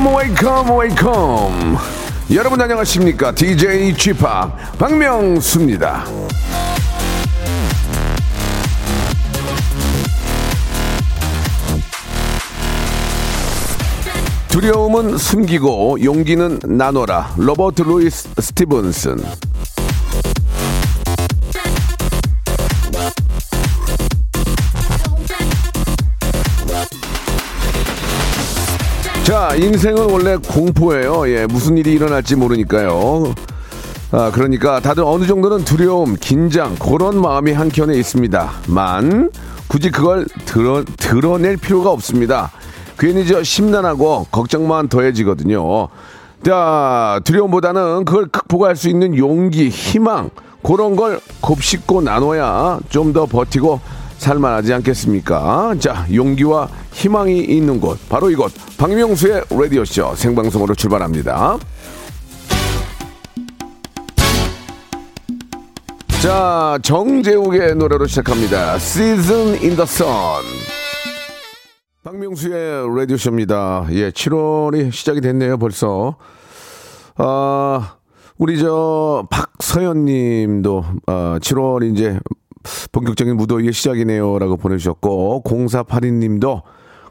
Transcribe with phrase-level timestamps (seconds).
[0.00, 1.78] Welcome, welcome, welcome.
[2.32, 3.32] 여러분 안녕하십니까?
[3.32, 4.14] DJ p
[4.78, 6.06] 박명수입니다.
[14.48, 17.34] 두려움은 숨기고 용기는 나눠라.
[17.36, 19.18] 로버트 루이스 스티븐슨.
[29.24, 31.28] 자, 인생은 원래 공포예요.
[31.28, 33.32] 예, 무슨 일이 일어날지 모르니까요.
[34.12, 39.30] 아, 그러니까 다들 어느 정도는 두려움, 긴장, 그런 마음이 한켠에 있습니다.만,
[39.68, 42.50] 굳이 그걸 드러, 드러낼 필요가 없습니다.
[42.98, 45.88] 괜히 저 심란하고 걱정만 더해지거든요.
[46.44, 50.30] 자, 두려움보다는 그걸 극복할 수 있는 용기, 희망,
[50.62, 53.80] 그런 걸 곱씹고 나눠야 좀 더 버티고
[54.20, 55.74] 살만하지 않겠습니까?
[55.80, 61.56] 자, 용기와 희망이 있는 곳, 바로 이곳, 박명수의 라디오쇼 생방송으로 출발합니다.
[66.22, 68.74] 자, 정재욱의 노래로 시작합니다.
[68.74, 70.44] Season in the Sun.
[72.04, 73.86] 박명수의 라디오쇼입니다.
[73.92, 76.16] 예, 7월이 시작이 됐네요, 벌써.
[77.16, 77.96] 아,
[78.36, 82.20] 우리 저, 박서연 님도, 아, 7월 이제
[82.92, 84.38] 본격적인 무더위의 시작이네요.
[84.38, 86.62] 라고 보내주셨고, 0482 님도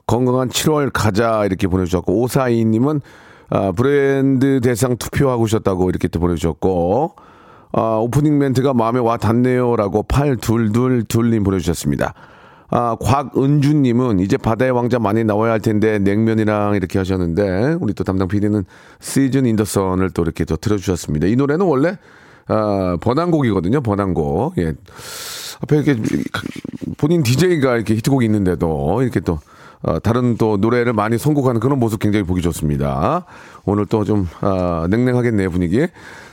[0.07, 1.45] 건강한 7월 가자.
[1.45, 3.01] 이렇게 보내주셨고, 542 님은
[3.51, 7.15] 아, 브랜드 대상 투표하고 오셨다고 이렇게 또 보내주셨고,
[7.71, 9.75] 아, 오프닝 멘트가 마음에 와 닿네요.
[9.75, 12.13] 라고 8222님 보내주셨습니다.
[12.71, 18.27] 아, 곽은주님은 이제 바다의 왕자 많이 나와야 할 텐데 냉면이랑 이렇게 하셨는데 우리 또 담당
[18.27, 18.63] PD는
[18.99, 21.25] 시즌 인더선을 또 이렇게 또 틀어주셨습니다.
[21.27, 21.97] 이 노래는 원래
[22.49, 23.81] 아, 번안곡이거든요.
[23.81, 24.57] 번안곡.
[24.57, 24.73] 예.
[25.61, 25.95] 앞에 이렇게
[26.97, 29.39] 본인 DJ가 이렇게 히트곡이 있는데도 이렇게 또
[29.81, 33.25] 어, 다른 또 노래를 많이 선곡하는 그런 모습 굉장히 보기 좋습니다.
[33.65, 35.87] 오늘 또 좀 아, 냉랭하겠네요 분위기.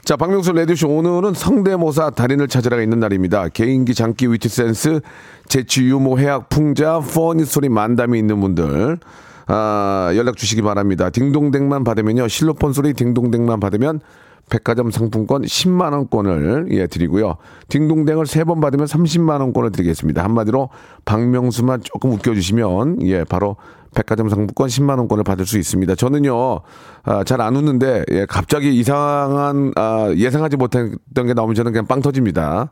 [0.04, 3.48] 자, 박명수 라디오쇼 오늘은 성대모사 달인을 찾으러 가는 날입니다.
[3.48, 5.00] 개인기, 장기, 위트 센스,
[5.48, 8.98] 재치, 유머, 해학, 풍자, funny 소리 만담이 있는 분들
[9.46, 11.10] 아, 연락 주시기 바랍니다.
[11.10, 12.26] 딩동댕만 받으면요.
[12.26, 14.00] 실로폰 소리 딩동댕만 받으면
[14.48, 17.36] 백화점 상품권 10만 원권을 예 드리고요.
[17.68, 20.22] 딩동댕을 세 번 받으면 30만 원권을 드리겠습니다.
[20.22, 20.68] 한마디로
[21.04, 23.56] 박명수만 조금 웃겨 주시면 예 바로
[23.94, 25.94] 백화점 상품권 10만 원권을 받을 수 있습니다.
[25.96, 26.60] 저는요
[27.04, 32.00] 아, 잘 안 웃는데 예, 갑자기 이상한 아, 예상하지 못했던 게 나오면 저는 그냥 빵
[32.00, 32.70] 터집니다.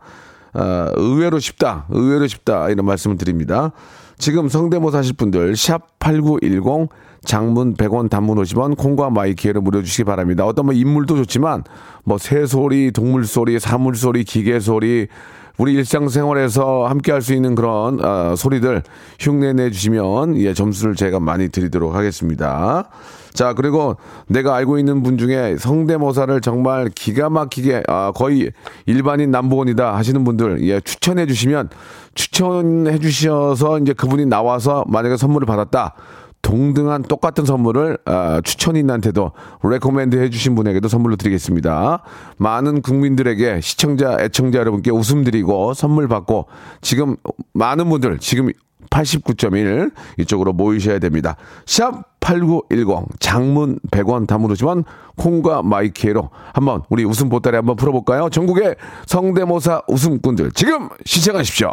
[0.53, 3.73] 아, 의외로 쉽다, 의외로 쉽다 이런 말씀을 드립니다.
[4.17, 6.89] 지금 성대모사 하실 분들 샵 8910
[7.25, 10.45] 장문 100원 단문 50원 콩과 마이키에를 무료 주시기 바랍니다.
[10.45, 11.65] 어떤 뭐 인물도 좋지만
[12.05, 15.09] 뭐 새소리, 동물소리, 사물소리, 기계소리
[15.57, 18.83] 우리 일상생활에서 함께 할 수 있는 그런 어, 소리들
[19.21, 22.89] 흉내 내 주시면 예 점수를 제가 많이 드리도록 하겠습니다.
[23.33, 23.97] 자 그리고
[24.27, 28.51] 내가 알고 있는 분 중에 성대모사를 정말 기가 막히게 아, 거의
[28.87, 31.71] 일반인 남보원이다 하시는 분들 예 추천해 주시면
[32.15, 35.95] 추천해 주셔서 이제 그분이 나와서 만약에 선물을 받았다.
[36.45, 39.33] 동등한 똑같은 선물을 아, 추천인한테도
[39.65, 42.03] recommend 해주신 분에게도 선물로 드리겠습니다.
[42.37, 46.47] 많은 국민들에게 시청자, 애청자 여러분께 웃음 드리고 선물 받고
[46.83, 47.17] 지금
[47.55, 48.51] 많은 분들 지금
[48.91, 51.37] 89.1 이쪽으로 모이셔야 됩니다.
[51.65, 54.85] 샵 8910 장문 100원 담으시면
[55.17, 58.29] 콩과 마이키에로 한번 우리 웃음 보따리 한번 풀어볼까요?
[58.29, 58.77] 전국의
[59.07, 61.73] 성대모사 웃음꾼들 지금 시청하십시오.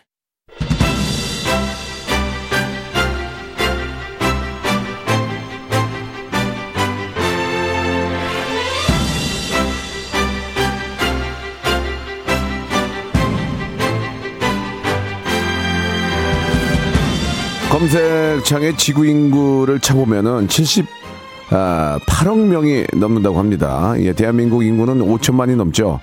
[17.81, 23.95] 검색창에 지구 인구를 쳐보면은 78억 명이 넘는다고 합니다.
[23.97, 25.99] 예, 대한민국 인구는 5천만이 넘죠.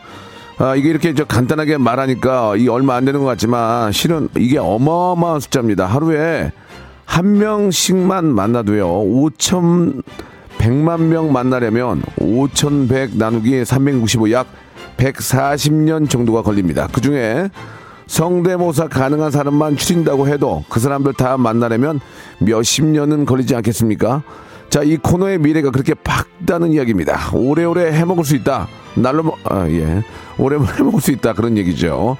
[0.58, 5.38] 아, 이게 이렇게 저 간단하게 말하니까 이 얼마 안 되는 것 같지만 실은 이게 어마어마한
[5.38, 5.86] 숫자입니다.
[5.86, 6.50] 하루에
[7.04, 8.88] 한 명씩만 만나도요.
[8.88, 10.02] 5천
[10.58, 14.48] 100만 명 만나려면 5,100 나누기 365 약
[14.96, 16.88] 140년 정도가 걸립니다.
[16.90, 17.50] 그 중에
[18.08, 22.00] 성대모사 가능한 사람만 추린다고 해도 그 사람들 다 만나려면
[22.40, 24.22] 몇십 년은 걸리지 않겠습니까?
[24.70, 27.30] 자, 이 코너의 미래가 그렇게 밝다는 이야기입니다.
[27.32, 28.66] 오래오래 해먹을 수 있다.
[28.96, 30.02] 날로, 먹- 아, 예.
[30.36, 31.32] 오래오래 해먹을 수 있다.
[31.34, 32.16] 그런 얘기죠.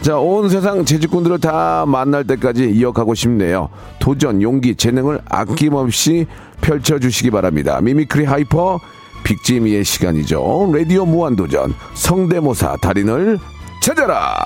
[0.00, 3.68] 자, 온 세상 재주꾼들을 다 만날 때까지 이어가고 싶네요.
[4.00, 6.26] 도전, 용기, 재능을 아낌없이
[6.60, 7.80] 펼쳐주시기 바랍니다.
[7.80, 8.80] mimicry hyper,
[9.22, 10.72] big 재미의 시간이죠.
[10.74, 13.38] 라디오 무한도전, 성대모사 달인을
[13.80, 14.36] 찾아라!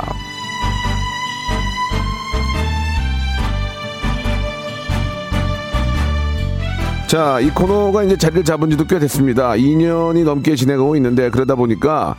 [7.07, 9.51] 자, 이 코너가 이제 자리를 잡은 지도 꽤 됐습니다.
[9.53, 12.17] 2년이 넘게 진행하고 있는데 그러다 보니까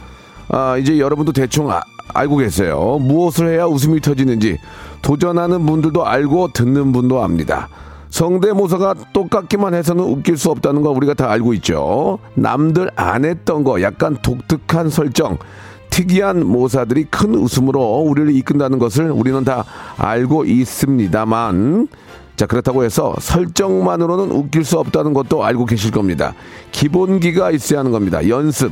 [0.50, 1.82] 아, 이제 여러분도 대충 아-
[2.14, 2.98] 알고 계세요.
[3.02, 4.58] 무엇을 해야 웃음이 터지는지
[5.02, 7.68] 도전하는 분들도 알고 듣는 분도 압니다.
[8.12, 12.20] 성대모사가 똑같기만 해서는 웃길 수 없다는 거 우리가 다 알고 있죠.
[12.36, 15.38] 남들 안 했던 거 약간 독특한 설정
[15.90, 19.66] 특이한 모사들이 큰 웃음으로 우리를 이끈다는 것을 우리는 다
[19.98, 21.90] 알고 있습니다만
[22.38, 26.36] 자 그렇다고 해서 설정만으로는 웃길 수 없다는 것도 알고 계실 겁니다.
[26.72, 28.30] 기본기가 있어야 하는 겁니다.
[28.30, 28.72] 연습,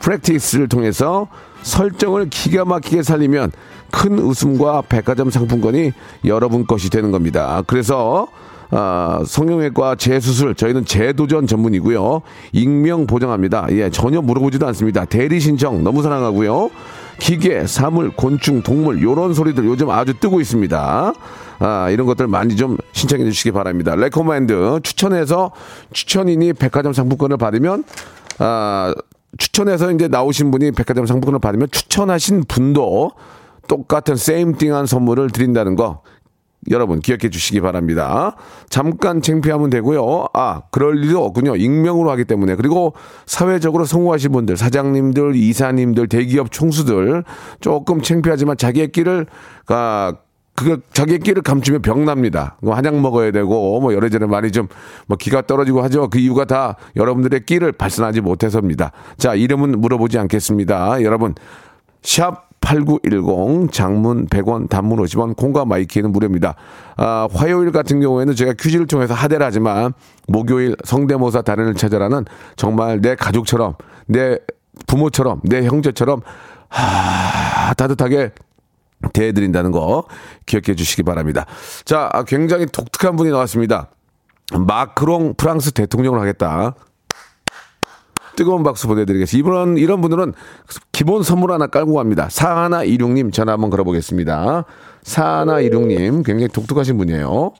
[0.00, 1.26] 프랙티스를 통해서
[1.62, 3.52] 설정을 기가 막히게 살리면
[3.90, 5.92] 큰 웃음과 백화점 상품권이
[6.26, 7.62] 여러분 것이 되는 겁니다.
[7.66, 8.28] 그래서
[8.70, 12.20] 아, 성형외과 재수술 저희는 재도전 전문이고요.
[12.52, 13.68] 익명 보장합니다.
[13.70, 15.06] 예, 전혀 물어보지도 않습니다.
[15.06, 16.70] 대리 신청 너무 사랑하고요.
[17.18, 21.12] 기계, 사물, 곤충, 동물 요런 소리들 요즘 아주 뜨고 있습니다.
[21.58, 23.96] 아, 이런 것들 많이 좀 신청해 주시기 바랍니다.
[23.96, 25.52] recommend 추천해서
[25.92, 27.84] 추천인이 백화점 상품권을 받으면
[28.38, 28.94] 아,
[29.38, 33.12] 추천해서 이제 나오신 분이 백화점 상품권을 받으면 추천하신 분도
[33.68, 36.02] 똑같은 same thing한 선물을 드린다는 거
[36.70, 38.36] 여러분 기억해 주시기 바랍니다.
[38.68, 40.26] 잠깐 창피하면 되고요.
[40.34, 41.56] 아, 그럴 일도 없군요.
[41.56, 42.56] 익명으로 하기 때문에.
[42.56, 42.94] 그리고
[43.26, 47.24] 사회적으로 성공하신 분들, 사장님들, 이사님들, 대기업 총수들
[47.60, 49.26] 조금 창피하지만 자기의 길을
[49.68, 50.14] 아,
[50.56, 52.56] 그 자기의 끼를 감추면 병납니다.
[52.62, 54.68] 뭐 한약 먹어야 되고 뭐 여러저러 많이 좀
[55.06, 56.08] 뭐 기가 떨어지고 하죠.
[56.08, 58.92] 그 이유가 다 여러분들의 끼를 발산하지 못해서입니다.
[59.18, 61.02] 자, 이름은 물어보지 않겠습니다.
[61.02, 61.34] 여러분
[62.02, 66.56] 샵 8910 장문 100원 단문 50원 콩과 마이케이는 무료입니다.
[66.96, 69.92] 아, 화요일 같은 경우에는 제가 퀴즈를 통해서 하대를 하지만
[70.26, 72.24] 목요일 성대모사 달인을 찾아라는
[72.56, 73.74] 정말 내 가족처럼
[74.06, 74.38] 내
[74.88, 76.22] 부모처럼 내 형제처럼
[76.68, 78.32] 하, 따뜻하게
[79.12, 80.04] 대해드린다는 거
[80.46, 81.46] 기억해 주시기 바랍니다.
[81.84, 83.90] 자, 아, 굉장히 독특한 분이 나왔습니다.
[84.58, 86.74] 마크롱 프랑스 대통령을 하겠다.
[88.36, 89.48] 뜨거운 박수 보내드리겠습니다.
[89.48, 90.34] 이분은, 이런 분들은
[90.92, 92.28] 기본 선물 하나 깔고 갑니다.
[92.30, 94.64] 사하나 이륙님 전화 한번 걸어보겠습니다.
[95.02, 97.52] 사하나 이륙님 굉장히 독특하신 분이에요.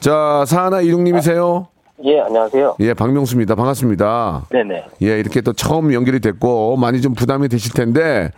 [0.00, 1.68] 자, 사하나 이륙님이세요?
[2.04, 2.76] 예, 안녕하세요.
[2.80, 3.54] 예, 박명수입니다.
[3.54, 4.46] 반갑습니다.
[4.50, 4.84] 네네.
[5.02, 8.30] 예, 이렇게 또 처음 연결이 됐고 많이 좀 부담이 되실 텐데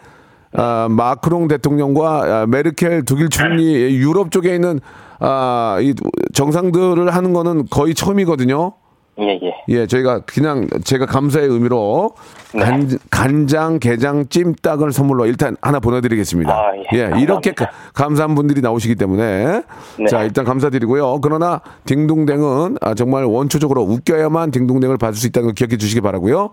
[0.52, 4.80] 아, 마크롱 대통령과 아, 메르켈 독일 총리 유럽 쪽에 있는
[5.18, 5.94] 아, 이
[6.32, 8.72] 정상들을 하는 거는 거의 처음이거든요.
[9.20, 9.54] 예, 예.
[9.68, 12.10] 예, 저희가 그냥 제가 감사의 의미로
[12.52, 16.52] 간, 간장, 게장, 찜닭을 선물로 일단 하나 보내드리겠습니다.
[16.52, 16.98] 아, 예.
[17.20, 17.54] 이렇게 감사합니다.
[17.54, 19.62] 가- 감사한 분들이 나오시기 때문에
[19.98, 20.06] 네.
[20.08, 21.20] 자 일단 감사드리고요.
[21.20, 26.50] 그러나 딩동댕은 아, 정말 원초적으로 웃겨야만 딩동댕을 받을 수 있다는 걸 기억해 주시기 바라고요.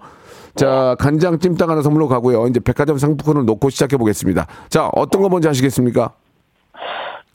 [0.55, 2.45] 자 간장 찜닭 하나 선물로 가고요.
[2.47, 4.45] 이제 백화점 상품권을 놓고 시작해 보겠습니다.
[4.69, 6.11] 자 어떤 거 먼저 하시겠습니까?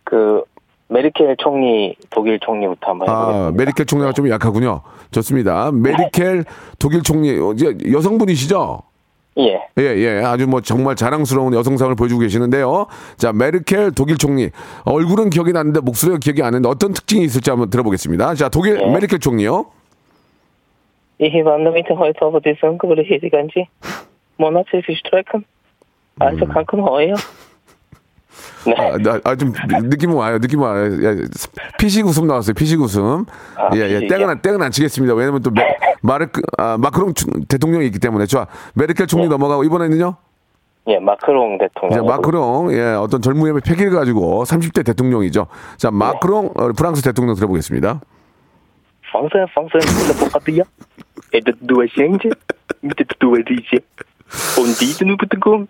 [0.04, 0.42] 그
[0.88, 3.56] 메르켈 총리, 독일 총리부터 한번 아, 해보겠습니다.
[3.56, 4.82] 메리켈 총리가 좀 약하군요.
[5.10, 5.72] 좋습니다.
[5.72, 6.44] 메리켈
[6.78, 7.54] 독일 총리, 어,
[7.92, 8.82] 여성분이시죠?
[9.38, 9.60] 예.
[9.78, 10.22] 예, 예.
[10.24, 12.86] 아주 뭐 정말 자랑스러운 여성상을 보여주고 계시는데요.
[13.18, 14.50] 자, 메르켈 독일 총리.
[14.84, 18.34] 얼굴은 기억이 나는데 목소리가 기억이 안 나는데 어떤 특징이 있을지 한번 들어보겠습니다.
[18.34, 18.86] 자, 독일 예.
[18.86, 19.66] 메르켈 총리요.
[21.18, 23.66] Ich wandermitte heute aber die ganze
[24.38, 24.82] Monate.
[26.18, 27.14] Also kann 큰 허예요.
[28.66, 28.74] 네.
[28.76, 29.52] 아, 나, 아, 좀,
[29.88, 30.86] 느낌 와요, 느낌 와요.
[31.04, 31.14] 야,
[31.78, 33.24] 피식 웃음 나왔어요, 피식 웃음.
[33.56, 34.06] 아, 예, 예?
[34.06, 35.14] 땡은, 안- 땡은 안 치겠습니다.
[35.14, 35.62] 왜냐면 또, 메,
[36.02, 36.26] 마르,
[36.58, 38.26] 아, 마크롱 추- 대통령이 있기 때문에.
[38.26, 38.46] 좋아.
[38.74, 40.16] 메르켈 총리 넘어가고, 이번에는요?
[40.88, 42.06] 예, 마크롱 이제 대통령.
[42.06, 45.46] 마크롱, 예, 어떤 젊음의 패기를 가지고 30대 대통령이죠.
[45.76, 48.00] 자, 마크롱, 어, 프랑스 대통령 들어보겠습니다.
[51.32, 51.52] Et de
[55.04, 55.68] nu bitte kommen.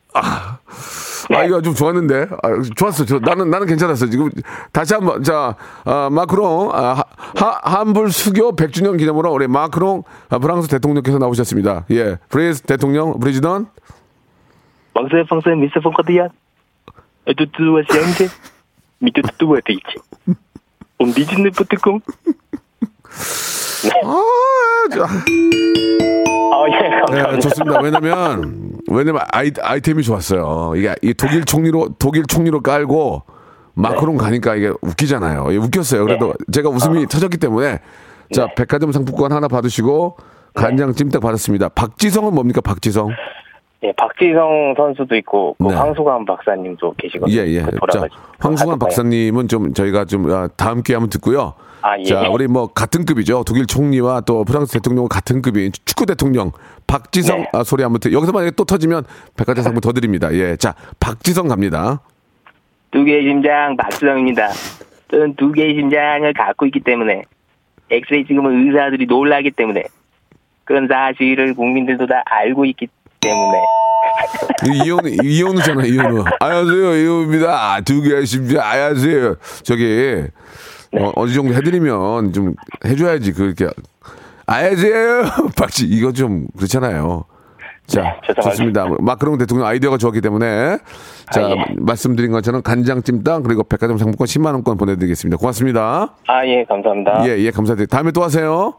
[1.35, 2.29] 아, 이거 좀 좋았는데.
[2.43, 3.05] 아, 좋았어.
[3.05, 4.07] 저, 나는, 나는 괜찮았어.
[4.07, 4.31] 지금
[4.73, 7.03] 다시 한 번, 자, 아, 마크롱, 아,
[7.35, 11.87] 하, 한불 수교 100주년 기념으로 우리 마크롱 아, 프랑스 대통령께서 나오셨습니다.
[11.91, 12.19] 예.
[12.29, 13.19] 프레스 대통령,
[17.91, 18.31] change.
[19.01, 20.01] Mit de deux DJ.
[20.99, 22.03] Und die nu bitte kommen.
[24.03, 24.23] 아,
[24.91, 25.07] 저,
[26.65, 27.39] 아, 예, 네, 감사합니다.
[27.41, 27.81] 좋습니다.
[27.81, 30.73] 왜냐면, 왜냐면 아이, 아이템이 좋았어요.
[30.77, 33.23] 이게 이 독일 총리로, 독일 총리로 깔고
[33.75, 35.53] 마크롱 가니까 이게 웃기잖아요.
[35.53, 36.05] 예, 웃겼어요.
[36.05, 37.81] 그래도 제가 웃음이 터졌기 때문에
[38.33, 40.17] 자, 백화점 상품권 하나 받으시고
[40.55, 41.69] 간장 찜닭 받았습니다.
[41.69, 43.11] 박지성은 뭡니까, 박지성?
[43.83, 45.75] 예, 박지성 선수도 있고, 그 네.
[45.75, 47.37] 황수관 박사님도 계시거든요.
[47.37, 47.61] 예, 예.
[47.61, 48.07] 그 자,
[48.39, 48.77] 하드바이어.
[48.79, 51.53] 박사님은 좀 저희가 좀 아, 다음 기회 한번 듣고요.
[51.87, 52.05] 아, 예.
[52.05, 53.45] 자, 우리 뭐 같은 급이죠.
[53.47, 56.51] 독일 총리와 또 프랑스 대통령과 같은 급인 축구 대통령
[56.89, 57.49] 박지성 네.
[57.53, 58.13] 아, 소리 한번 드.
[58.13, 59.05] 여기서 만약에 또 터지면
[59.37, 60.33] 백화점 상품 더 드립니다.
[60.33, 60.57] 예.
[60.57, 62.01] 자, 박지성 갑니다.
[62.91, 64.49] 두 개의 심장 박수영입니다.
[65.13, 67.23] 저는 두 개의 심장을 갖고 있기 때문에
[67.91, 69.85] 엑스레이 찍으면 의사들이 놀라기 때문에
[70.65, 72.89] 그런 사실을 국민들도 다 알고 있기
[73.21, 73.63] 때문에
[74.67, 76.25] 이 이현우 이현우잖아, 이현우.
[76.41, 77.81] 안녕하세요, 이현우입니다.
[77.83, 78.67] 두 개의 심장.
[78.67, 79.37] 안녕하세요.
[79.63, 80.25] 저기
[80.99, 83.69] 어, 어느 정도 해드리면 좀 해줘야지 그렇게.
[84.47, 85.25] 안녕하세요,
[85.59, 85.87] 박지.
[85.87, 87.25] 이거 좀 그렇잖아요.
[87.87, 88.35] 자, 네.
[88.43, 88.87] 좋습니다.
[88.99, 90.79] 마크롱 대통령 아이디어가 좋았기 때문에
[91.31, 91.57] 자 아, 예.
[91.79, 95.37] 말씀드린 것처럼 간장 찜닭 그리고 백화점 상품권 10만 원권 보내드리겠습니다.
[95.37, 96.15] 고맙습니다.
[96.27, 97.23] 아 예 감사합니다.
[97.29, 97.97] 예, 예, 감사드립니다.
[97.97, 98.75] 다음에 또 하세요.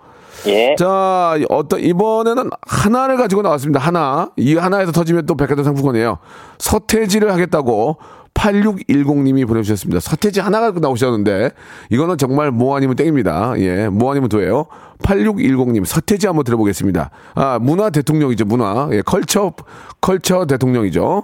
[0.47, 0.75] 예.
[0.75, 3.79] 자, 어떤 이번에는 하나를 가지고 나왔습니다.
[3.79, 4.29] 하나.
[4.35, 6.17] 이 하나에서 터지면 또 백화점 상품권이에요.
[6.59, 7.97] 서태지를 하겠다고
[8.37, 9.99] 8610님이 보내주셨습니다.
[9.99, 11.51] 서태지 하나 가지고 나오셨는데
[11.89, 13.53] 이거는 정말 뭐 아니면 땡입니다.
[13.57, 14.67] 예, 뭐 아니면 도예요.
[14.99, 17.09] 8610님 서태지 한번 들어보겠습니다.
[17.35, 18.89] 아, 문화 대통령이죠, 문화.
[18.91, 19.53] 예, 컬처
[20.01, 21.23] 컬처 대통령이죠.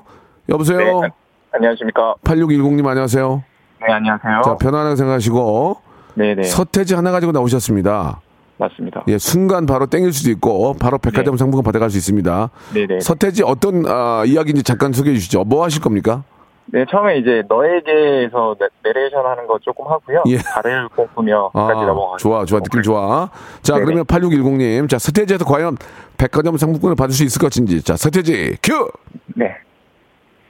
[0.50, 0.78] 여보세요.
[1.02, 1.10] 네,
[1.52, 2.16] 안녕하십니까.
[2.24, 3.44] 8610님 안녕하세요.
[3.88, 4.42] 네, 안녕하세요.
[4.44, 5.78] 자, 편안하게 생각하시고
[6.16, 6.44] 네네.
[6.44, 8.22] 서태지 하나 가지고 나오셨습니다.
[8.58, 9.04] 맞습니다.
[9.08, 11.38] 예, 순간 바로 땡길 수도 있고 바로 백화점 네.
[11.38, 12.50] 상품권 받아갈 수 있습니다.
[12.74, 13.00] 네네.
[13.00, 15.44] 서태지 어떤 아, 이야기인지 잠깐 소개해 주시죠.
[15.44, 16.24] 뭐 하실 겁니까?
[16.68, 20.24] 네, 처음에 이제 너에게에서 내- 내레이션 하는 거 조금 하고요.
[20.28, 20.38] 예.
[20.38, 22.18] 발을 꿈꾸며까지 넘어가요.
[22.18, 23.30] 좋아, 좋아, 느낌 좋아.
[23.62, 23.86] 자, 네네.
[23.86, 25.78] 그러면 8610님, 자 서태지에서 과연
[26.18, 28.90] 백화점 상품권을 받을 수 있을 것인지, 자 서태지 큐.
[29.36, 29.56] 네.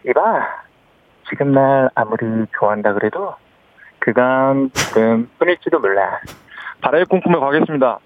[0.08, 0.20] 이봐,
[1.29, 3.34] 지금 날 아무리 좋아한다 그래도
[4.00, 6.20] 그건 지금 뿐일지도 몰라.
[6.82, 8.00] 발을 꿈꾸며 가겠습니다.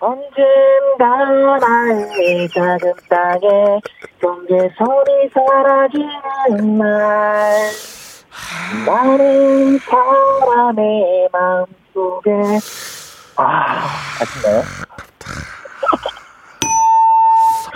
[0.00, 3.80] 언젠가 나의 작은 땅에
[4.20, 7.52] 경계선이 사라지는 날
[8.86, 12.30] 나는 사람의 마음속에
[13.36, 13.86] 아,
[14.20, 14.62] 아시나요?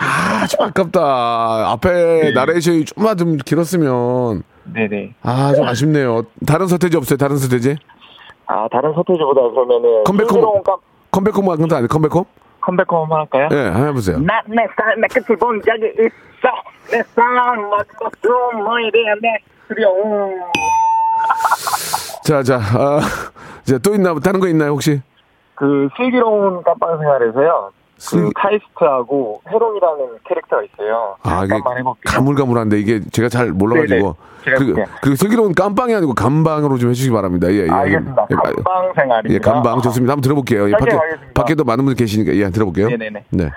[0.00, 1.70] 아, 좀 아깝다.
[1.72, 5.14] 앞에 나레이션이 좀만 좀 길었으면 네네.
[5.22, 6.22] 아, 좀 아쉽네요.
[6.46, 7.16] 다른 서태지 없어요?
[7.18, 7.76] 다른 서태지?
[8.46, 10.28] 아, 다른 서태지보다 그러면은 Come Back Home.
[10.30, 10.78] 싱그러운 깜-
[11.14, 11.86] Come Back Home 같은 거 아니에요?
[11.88, 12.24] Come Back Home?
[12.60, 13.48] Come Back Home 할까요?
[13.52, 14.18] 예, 한번 해보세요.
[14.18, 16.50] 난 내 삶의 끝을 본 적이 있어
[16.90, 17.02] 내
[17.56, 19.28] 모든 숨어에 대한 내
[19.68, 20.34] 두려움
[22.24, 23.00] 자, 자, 아,
[23.62, 25.00] 자, 또 있나, 다른 거 있나요, 혹시?
[25.54, 27.70] 그 슬기로운 깜빵 생활에서요
[28.04, 31.54] 그 슬기- 카이스트하고 헤론이라는 캐릭터가 있어요 아, 이게
[32.06, 34.16] 가물가물한데 이게 제가 잘 몰라가지고.
[34.44, 34.56] 네네.
[34.56, 35.00] 제가 그.
[35.00, 37.50] 그 슬기로운 깜빵이 아니고 감방으로 좀 해주시기 바랍니다.
[37.50, 37.70] 예, 예.
[37.70, 40.12] 알겠습니다 예, 감방 생활입니다 예, 감방 좋습니다.
[40.12, 40.68] 한번 들어볼게요.
[40.68, 40.98] 예, 밖에.
[41.34, 42.88] 밖에도 많은 분들 계시니까, 예, 들어볼게요.
[42.90, 43.24] 네네네.
[43.30, 43.50] 네.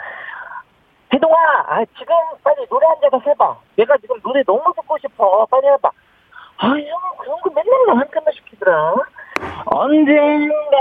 [1.13, 1.35] 혜동아
[1.67, 2.13] 아, 지금
[2.43, 5.89] 빨리 노래 한 대가 해봐 내가 지금 노래 너무 듣고 싶어 빨리 해봐
[6.57, 6.75] 아 형
[7.19, 8.93] 그런 거 맨날 나한테만 시키더라
[9.65, 10.77] 언젠가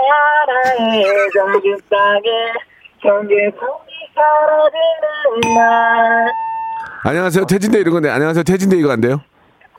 [0.49, 1.04] 나의
[1.35, 2.52] 작은 땅에
[7.04, 7.46] 안녕하세요.
[7.46, 8.42] 태진대 이런 건데, 안녕하세요.
[8.42, 9.20] 태진대 이거 안 돼요?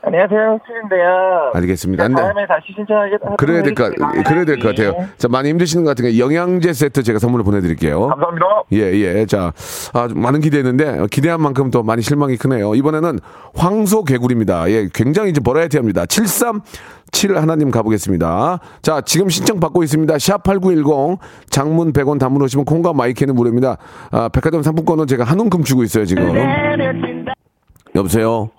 [0.00, 1.50] 안녕하세요, 수인데요.
[1.54, 2.04] 알겠습니다.
[2.04, 2.22] 안 돼.
[2.22, 3.34] 다음에 다시 신청하겠다.
[3.36, 3.92] 그래야 될 것,
[4.26, 4.94] 그래야 될 것 같아요.
[5.18, 8.06] 자, 많이 힘드시는 것 같으니까 영양제 세트 제가 선물로 보내드릴게요.
[8.06, 8.46] 감사합니다.
[8.72, 9.26] 예, 예.
[9.26, 9.52] 자,
[9.92, 12.76] 아, 좀 많은 기대했는데, 어, 기대한 만큼 또 많이 실망이 크네요.
[12.76, 13.18] 이번에는
[13.56, 14.70] 황소 개구리입니다.
[14.70, 16.06] 예, 굉장히 이제 버라이어티합니다.
[16.06, 18.60] 737 하나님 가보겠습니다.
[18.82, 20.14] 자, 지금 신청 받고 있습니다.
[20.14, 21.18] 샵8910,
[21.50, 23.76] 장문 100원 담문 오시면 콩과 마이크는 무료입니다.
[24.12, 26.34] 아, 백화점 상품권은 제가 한 움큼 주고 있어요, 지금.
[27.96, 28.50] 여보세요?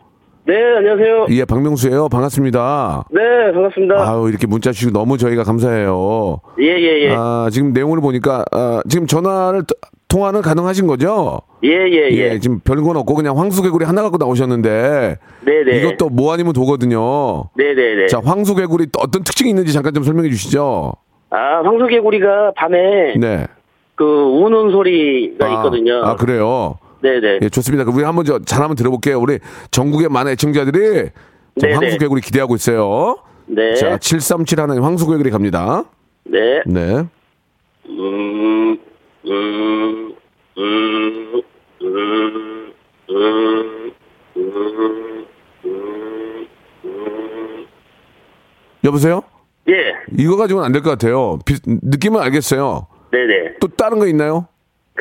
[0.50, 1.28] 네, 안녕하세요.
[1.30, 3.06] 예, 박명수예요 반갑습니다.
[3.12, 3.96] 네, 반갑습니다.
[4.02, 6.42] 아유, 이렇게 문자 주시고 너무 저희가 감사해요.
[6.60, 7.14] 예, 예, 예.
[7.16, 9.62] 아, 지금 내용을 보니까, 아, 지금 전화를,
[10.08, 11.42] 통화는 가능하신 거죠?
[11.64, 12.40] 예, 예, 예.
[12.40, 15.78] 지금 별건 없고 그냥 황수개구리 하나 갖고 나오셨는데 네 네.
[15.82, 17.44] 이것도 뭐 아니면 도거든요.
[17.56, 18.08] 네 네 네.
[18.08, 20.94] 자, 황수개구리 또 어떤 특징이 있는지 잠깐 좀 설명해 주시죠.
[21.30, 23.46] 아, 황소개구리가 밤에 네.
[23.94, 26.02] 그 우는 소리가 아, 있거든요.
[26.04, 26.80] 아, 그래요?
[27.02, 27.40] 네네.
[27.42, 27.84] 예, 좋습니다.
[27.86, 29.20] 그럼 우리 한번 저, 잘 한번 들어볼게요.
[29.20, 29.40] 우리
[29.72, 31.10] 전국의 많은 애청자들이
[31.60, 31.74] 저 네네.
[31.76, 33.18] 황수개구리 기대하고 있어요.
[33.46, 33.74] 네.
[33.76, 35.86] 자, 737 하나님 황수개구리 갑니다.
[36.26, 36.62] 네.
[36.66, 37.04] 네.
[37.88, 38.78] 음,
[39.26, 40.14] 음, 음,
[40.58, 41.42] 음,
[41.82, 42.74] 음,
[44.38, 45.26] 음,
[45.66, 46.48] 음,
[46.86, 47.66] 음.
[48.84, 49.22] 여보세요?
[49.70, 49.74] 예.
[50.18, 51.40] 이거 가지고는 안 될 것 같아요.
[51.46, 52.88] 비- 느낌은 알겠어요.
[53.12, 53.56] 네네.
[53.60, 54.48] 또 다른 거 있나요?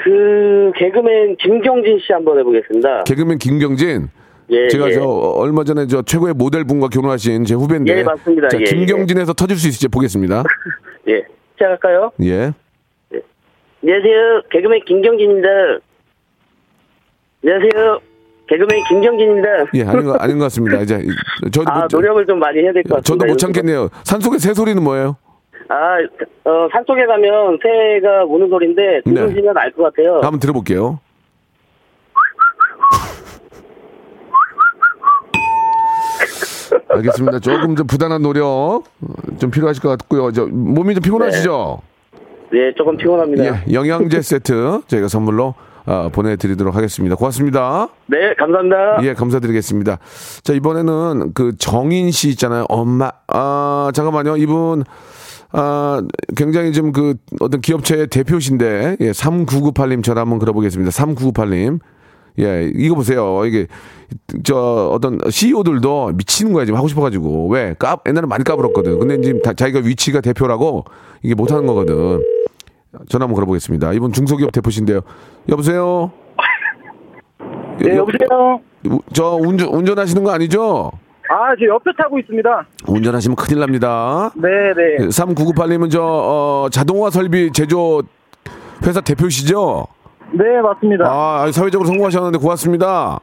[0.08, 3.04] 그 개그맨 김경진 씨 한번 해보겠습니다.
[3.04, 4.08] 개그맨 김경진.
[4.50, 4.68] 예.
[4.68, 4.94] 제가 예.
[4.94, 7.98] 저 얼마 전에 저 최고의 모델 분과 결혼하신 제 후배인데.
[7.98, 8.48] 예, 맞습니다.
[8.48, 10.42] 자, 예, 김경진에서 터질 수 있을지 보겠습니다.
[11.08, 11.22] 예.
[11.54, 12.12] 시작할까요?
[12.22, 12.52] 예.
[13.82, 14.42] 안녕하세요.
[14.50, 15.48] 개그맨 김경진입니다.
[17.44, 18.00] 안녕하세요.
[18.48, 19.48] 개그맨 김경진입니다.
[19.74, 20.80] 예, 아닌 것, 아닌 것 같습니다.
[20.80, 21.10] 이제 이-
[21.52, 23.02] 저도 아, 못, 노력을 좀 많이 해야 될 것 같습니다.
[23.24, 23.88] 저도 못 참겠네요.
[24.04, 25.16] 산속의 새소리는 뭐예요?
[25.68, 25.98] 아,
[26.48, 29.14] 어, 산속에 가면 새가 우는 소리인데 네.
[29.14, 30.14] 들으시면 알 것 같아요.
[30.22, 31.00] 한번 들어볼게요.
[36.88, 37.38] 알겠습니다.
[37.40, 38.82] 조금 좀 부단한 노력 어,
[39.38, 40.32] 좀 필요하실 것 같고요.
[40.32, 41.80] 저 몸이 좀 피곤하시죠?
[42.50, 43.44] 네, 조금 피곤합니다.
[43.44, 45.54] 예, 영양제 세트 저희가 선물로
[45.86, 47.16] 어, 보내드리도록 하겠습니다.
[47.16, 47.88] 고맙습니다.
[48.06, 48.98] 네, 감사합니다.
[49.04, 49.98] 예, 감사드리겠습니다.
[50.42, 52.66] 자, 이번에는 그 정인 씨 있잖아요.
[52.68, 54.36] 엄마, 아, 잠깐만요.
[54.36, 54.84] 이분,
[55.52, 56.02] 아,
[56.36, 60.90] 굉장히 좀 그 어떤 기업체의 대표신데, 예, 3998님 전화 한번 걸어보겠습니다.
[60.90, 61.80] 3998님.
[62.40, 63.44] 예, 이거 보세요.
[63.46, 63.66] 이게,
[64.44, 67.48] 저, 어떤 CEO들도 미치는 거야, 지금 하고 싶어가지고.
[67.48, 67.74] 왜?
[67.78, 68.98] 까, 옛날에 많이 까불었거든.
[68.98, 70.84] 근데 지금 다, 자기가 위치가 대표라고
[71.22, 72.22] 이게 못하는 거거든.
[73.08, 73.92] 전화 한번 걸어보겠습니다.
[73.94, 75.00] 이분 중소기업 대표신데요.
[75.48, 76.12] 여보세요?
[77.80, 78.60] 네, 여보세요?
[78.86, 80.90] 우- 저 운전 운전하시는 거 아니죠?
[81.30, 82.66] 아, 저 옆에 타고 있습니다.
[82.86, 84.30] 운전하시면 큰일 납니다.
[84.34, 85.06] 네, 네.
[85.08, 88.02] 3998님은 저 어, 자동화 설비 제조
[88.84, 89.86] 회사 대표시죠?
[90.32, 91.04] 네, 맞습니다.
[91.06, 93.20] 아, 사회적으로 성공하셨는데 고맙습니다.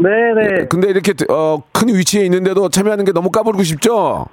[0.00, 0.66] 네, 네.
[0.68, 4.26] 근데 이렇게 어, 큰 위치에 있는데도 참여하는 게 너무 까불고 싶죠?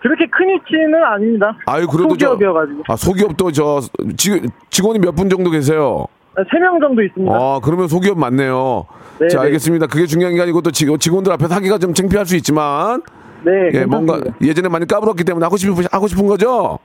[0.00, 1.56] 그렇게 큰 위치는 아닙니다.
[1.66, 2.82] 아유, 그래도 소기업이어가지고.
[2.88, 3.80] 저 아, 소기업도 저
[4.16, 6.06] 직, 직원이 몇 분 정도 계세요?
[6.50, 7.34] 세명 정도 있습니다.
[7.34, 8.86] 아, 그러면 소기업 맞네요.
[9.20, 9.46] 네, 자, 네.
[9.46, 9.86] 알겠습니다.
[9.86, 13.02] 그게 중요한 게 아니고 또 직- 직원들 앞에서 하기가 좀 창피할 수 있지만
[13.44, 13.96] 네, 예, 괜찮습니다.
[14.14, 16.78] 뭔가 예전에 많이 까불었기 때문에 하고 싶은 하고 싶은 거죠?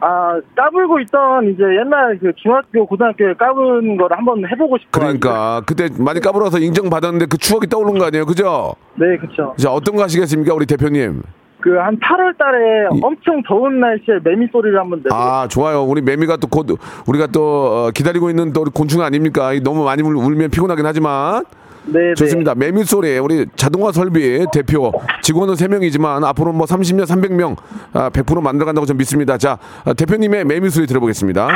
[0.00, 4.90] 아, 까불고 있던 이제 옛날 그 중학교, 고등학교에 까부는 거를 한번 해보고 싶어요.
[4.90, 8.74] 그러니까 그때 많이 까불어서 인정받았는데 그 추억이 떠오르는 거 아니에요, 그죠?
[8.96, 9.54] 네, 그쵸.
[9.56, 11.22] 자 어떤 거 하시겠습니까, 우리 대표님?
[11.64, 15.14] 그 한 8월 달에 이- 엄청 더운 날씨에 매미 소리를 한번 내고.
[15.14, 19.54] 아 좋아요, 우리 매미가 또 곧 우리가 또 어, 기다리고 있는 또 우리 곤충 아닙니까?
[19.54, 21.42] 이 너무 많이 울- 울면 피곤하긴 하지만
[21.86, 22.14] 네, 네.
[22.14, 22.54] 좋습니다.
[22.54, 27.56] 매미 소리 우리 자동화 설비 대표 직원은 3명이지만 앞으로 뭐 30년, 300명
[27.94, 29.38] 아, 100% 만들어 간다고 좀 믿습니다.
[29.38, 31.48] 자 아, 대표님의 매미 소리 들어보겠습니다.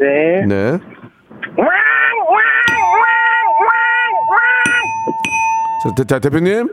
[0.00, 0.46] 네.
[0.46, 0.78] 네.
[5.82, 6.68] 자, 대, 자 대표님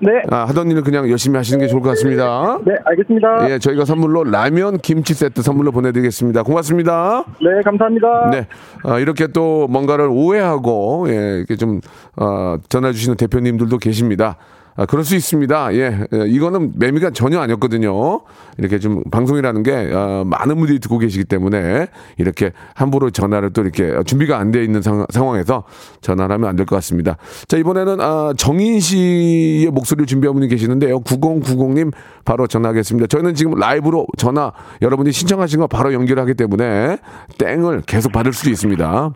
[0.00, 0.22] 네.
[0.30, 2.58] 아, 하던 일은 그냥 열심히 하시는 게 좋을 것 같습니다.
[2.64, 3.50] 네, 알겠습니다.
[3.50, 6.42] 예, 저희가 선물로 라면 김치 세트 선물로 보내드리겠습니다.
[6.42, 7.24] 고맙습니다.
[7.40, 8.30] 네, 감사합니다.
[8.30, 8.46] 네,
[8.84, 11.80] 아, 이렇게 또 뭔가를 오해하고 예, 이렇게 좀
[12.16, 14.36] 어, 전화 주시는 대표님들도 계십니다.
[14.76, 15.74] 아, 그럴 수 있습니다.
[15.74, 18.20] 예, 예, 이거는 매미가 전혀 아니었거든요.
[18.56, 23.94] 이렇게 좀 방송이라는 게 어, 많은 분들이 듣고 계시기 때문에 이렇게 함부로 전화를 또 이렇게
[24.04, 25.64] 준비가 안 돼 있는 상, 상황에서
[26.00, 27.16] 전화를 하면 안 될 것 같습니다.
[27.48, 31.00] 자, 이번에는 아, 정인 씨의 목소리를 준비한 분이 계시는데요.
[31.00, 31.92] 9090님
[32.24, 33.06] 바로 전화하겠습니다.
[33.08, 34.52] 저희는 지금 라이브로 전화
[34.82, 36.98] 여러분이 신청하신 거 바로 연결하기 때문에
[37.38, 39.12] 땡을 계속 받을 수도 있습니다.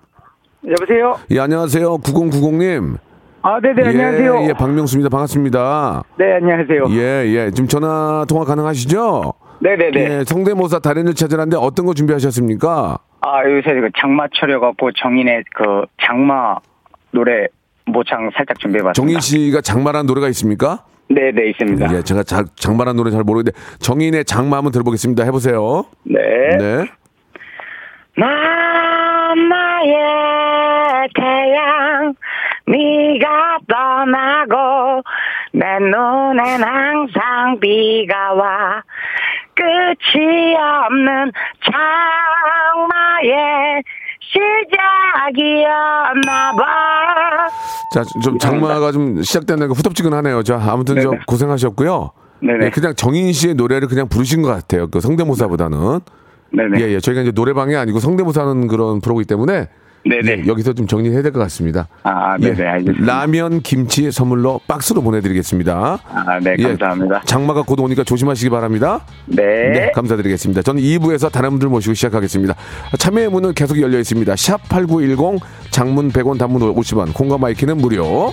[0.68, 1.16] 여보세요?
[1.30, 1.98] 예, 안녕하세요.
[1.98, 2.96] 9090님.
[3.46, 4.38] 아, 네네, 안녕하세요.
[4.40, 5.10] 예, 예, 박명수입니다.
[5.10, 6.02] 반갑습니다.
[6.16, 6.84] 네, 안녕하세요.
[6.92, 7.50] 예, 예.
[7.50, 9.34] 지금 전화 통화 가능하시죠?
[9.60, 10.00] 네네네.
[10.00, 12.96] 예, 성대모사 달인을 찾으라는데 어떤 거 준비하셨습니까?
[13.20, 16.56] 아, 요새 그 장마 철여 갖고 정인의 그 장마
[17.10, 17.46] 노래
[17.84, 18.94] 모창 살짝 준비해봤습니다.
[18.94, 20.86] 정인 씨가 장마라는 노래가 있습니까?
[21.10, 21.94] 네, 네, 있습니다.
[21.98, 25.22] 예, 제가 자, 장마란 노래 잘 모르는데 정인의 장마 한번 들어보겠습니다.
[25.24, 25.84] 해보세요.
[26.04, 26.18] 네.
[26.58, 26.86] 네.
[28.16, 31.08] 태양 네가
[34.04, 35.02] 떠나고
[35.52, 38.82] 내 눈엔 항상 비가 와
[39.54, 41.32] 끝이 없는
[43.22, 43.82] 장마의
[45.40, 47.48] 시작이었나 봐
[47.94, 50.42] 자, 좀 장마가 좀 시작되는 거 후덥지근하네요.
[50.42, 52.10] 자, 아무튼 좀 고생하셨고요.
[52.40, 52.66] 네네.
[52.66, 54.88] 예, 그냥 정인 씨의 노래를 그냥 부르신 것 같아요.
[54.88, 56.00] 그 성대모사보다는.
[56.50, 56.80] 네네.
[56.80, 57.00] 예, 예.
[57.00, 59.68] 저희가 이제 노래방이 아니고 성대모사하는 그런 프로이기 때문에
[60.06, 60.42] 네네.
[60.44, 61.88] 예, 여기서 좀 정리해야 될 것 같습니다.
[62.02, 63.06] 아, 네네, 예, 알겠습니다.
[63.06, 65.98] 라면, 김치 선물로 박스로 보내드리겠습니다.
[66.04, 67.22] 아, 네, 예, 감사합니다.
[67.24, 69.04] 장마가 곧 오니까 조심하시기 바랍니다.
[69.26, 69.42] 네.
[69.72, 70.60] 네, 감사드리겠습니다.
[70.62, 72.54] 저는 2부에서 다른 분들 모시고 시작하겠습니다.
[72.98, 74.36] 참여의 문은 계속 열려 있습니다.
[74.36, 75.40] 샵 8910
[75.70, 78.32] 장문 100원 단문 50원 콩과 마이케이는 무료.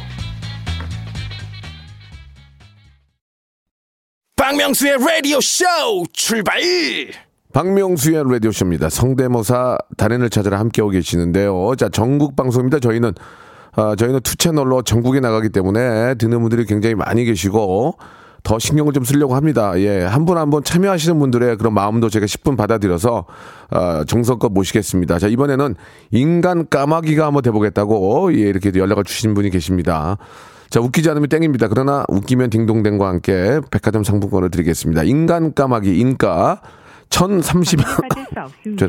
[4.35, 5.63] 박명수의 라디오 쇼
[6.13, 6.59] 출발
[7.53, 8.89] 박명수의 라디오쇼입니다.
[8.89, 11.73] 성대모사 단연을 찾으러 함께하고 계시는데요.
[11.77, 12.79] 자, 전국 방송입니다.
[12.79, 13.13] 저희는,
[13.73, 17.97] 아, 저희는 two 채널로 전국에 나가기 때문에 듣는 분들이 굉장히 많이 계시고
[18.43, 19.79] 더 신경을 좀 쓰려고 합니다.
[19.79, 20.01] 예.
[20.03, 23.25] 한 분 한 분 참여하시는 분들의 그런 마음도 제가 10분 받아들여서,
[23.69, 25.19] 아, 정성껏 모시겠습니다.
[25.19, 25.75] 자, 이번에는
[26.11, 30.17] 인간 까마귀가 한번 돼보겠다고, 예, 이렇게 연락을 주신 분이 계십니다.
[30.69, 31.67] 자, 웃기지 않으면 땡입니다.
[31.67, 35.03] 그러나 웃기면 딩동댕과 함께 백화점 상품권을 드리겠습니다.
[35.03, 36.61] 인간 까마귀, 인가.
[37.11, 37.79] 1030.
[37.79, 38.87] 받을 수 없습니다.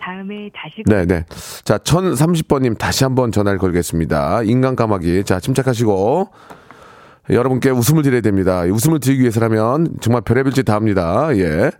[0.00, 1.24] 다음에 다시 네, 네.
[1.64, 4.42] 자, 1030번님 다시 한번 전화를 걸겠습니다.
[4.42, 5.22] 인간 까마귀.
[5.24, 6.28] 자, 침착하시고.
[7.30, 8.62] 여러분께 웃음을 드려야 됩니다.
[8.62, 11.28] 웃음을 드리기 위해서라면 정말 별의별 짓 다 합니다.
[11.36, 11.70] 예.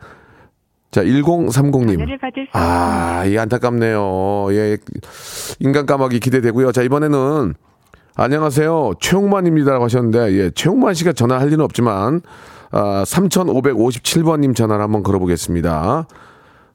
[0.92, 1.94] 자, 1030님.
[1.94, 4.48] 전화를 받을 수 아, 이 안타깝네요.
[4.52, 4.76] 예.
[5.58, 6.70] 인간 까마귀 기대되고요.
[6.70, 7.54] 자, 이번에는
[8.14, 8.92] 안녕하세요.
[9.00, 12.20] 최홍만입니다라고 하셨는데, 예, 최홍만 씨가 전화할 리는 없지만,
[12.72, 16.06] 아, 3557번님 전화를 한번 걸어보겠습니다.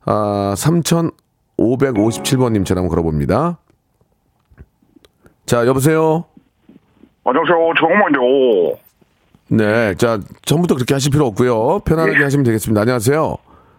[0.05, 3.57] 아, 3557번님 전화 한번 걸어봅니다.
[5.47, 6.25] 자, 여보세요?
[7.23, 7.55] 안녕하세요.
[7.79, 8.75] 정만요.
[9.49, 9.95] 네.
[9.95, 11.79] 자, 전부터 그렇게 하실 필요 없고요.
[11.79, 12.81] 편안하게 하시면 되겠습니다.
[12.81, 13.36] 안녕하세요.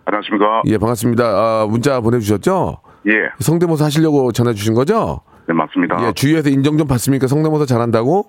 [0.07, 0.63] 안녕하십니까?
[0.67, 1.25] 예, 반갑습니다.
[1.25, 2.79] 아, 문자 보내주셨죠?
[3.07, 3.13] 예.
[3.39, 5.21] 성대모사 하시려고 전화 주신 거죠?
[5.47, 5.97] 네, 맞습니다.
[6.07, 7.27] 예, 주위에서 인정 좀 받습니까?
[7.27, 8.27] 성대모사 잘한다고?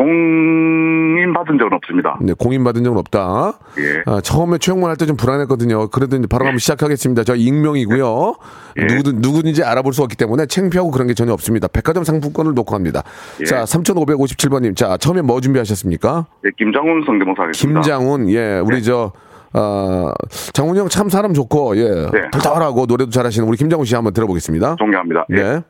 [0.00, 2.18] 공인 받은 적은 없습니다.
[2.22, 3.52] 네, 공인 받은 적은 없다.
[3.78, 4.02] 예.
[4.06, 5.88] 아, 처음에 최영만 할 때 좀 불안했거든요.
[5.88, 7.24] 그래도 이제 바로 한번 시작하겠습니다.
[7.24, 8.34] 저 익명이고요.
[8.80, 8.84] 예.
[8.86, 11.68] 누구든, 누구든지 알아볼 수 없기 때문에 창피하고 그런 게 전혀 없습니다.
[11.68, 13.02] 백화점 상품권을 놓고 합니다.
[13.40, 13.44] 예.
[13.44, 14.74] 자, 3557번님.
[14.76, 16.26] 자, 처음에 뭐 준비하셨습니까?
[16.46, 17.80] 예, 김장훈 성대모사 하겠습니다.
[17.80, 18.82] 김장훈, 예, 우리 네.
[18.82, 19.12] 저,
[19.52, 20.12] 어,
[20.52, 22.30] 장훈 형 참 사람 좋고, 예, 네.
[22.32, 24.76] 털털하고 노래도 잘하시는 우리 김장훈 씨 한번 들어보겠습니다.
[24.78, 25.26] 존경합니다.
[25.30, 25.34] 예.
[25.36, 25.60] 네,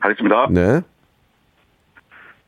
[0.00, 0.46] 하겠습니다.
[0.50, 0.80] 네.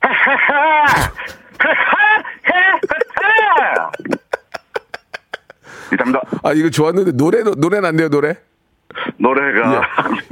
[5.92, 6.20] 이상입니다.
[6.42, 8.34] 아, 이거 좋았는데 노래로, 노래는 안 돼요, 노래?
[9.18, 9.82] 노래가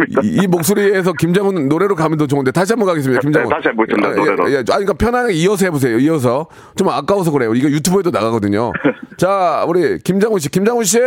[0.01, 0.05] 예.
[0.23, 3.21] 이, 이 목소리에서 김장훈 노래로 가면 더 좋은데 다시 한번 가겠습니다.
[3.21, 3.49] 김장훈.
[3.49, 4.51] 네, 다시 한번 보겠습니다, 아, 노래로.
[4.51, 4.59] 예, 예.
[4.59, 5.97] 아, 그러니까 편안하게 이어서 해보세요.
[5.99, 7.55] 이어서 좀 아까워서 그래요.
[7.55, 8.73] 이거 유튜브에도 나가거든요.
[9.17, 10.99] 자, 우리 김장훈 씨, 김장훈 씨.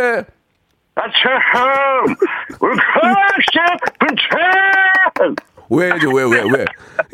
[0.94, 2.14] 아참!
[2.60, 5.34] 울카샤 분천!
[5.74, 6.10] 왜 해죠?
[6.12, 6.64] 왜, 왜, 왜?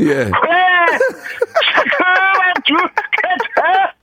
[0.00, 0.14] 예.
[0.14, 0.30] 왜!
[2.64, 3.94] 죽겠다!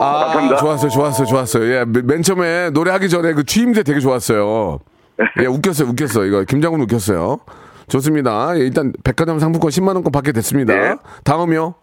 [0.00, 0.56] 아, 감사합니다.
[0.56, 1.72] 좋았어요, 좋았어요, 좋았어요.
[1.72, 4.80] 예, 맨- 맨 처음에 노래하기 전에 그 취임새 되게 좋았어요.
[5.40, 6.24] 예, 웃겼어요, 웃겼어요.
[6.26, 7.38] 이거 김장훈 웃겼어요.
[7.88, 8.56] 좋습니다.
[8.56, 10.74] 예, 일단 백화점 상품권 10만 원권 받게 됐습니다.
[10.74, 10.94] 네.
[11.24, 11.74] 다음이요.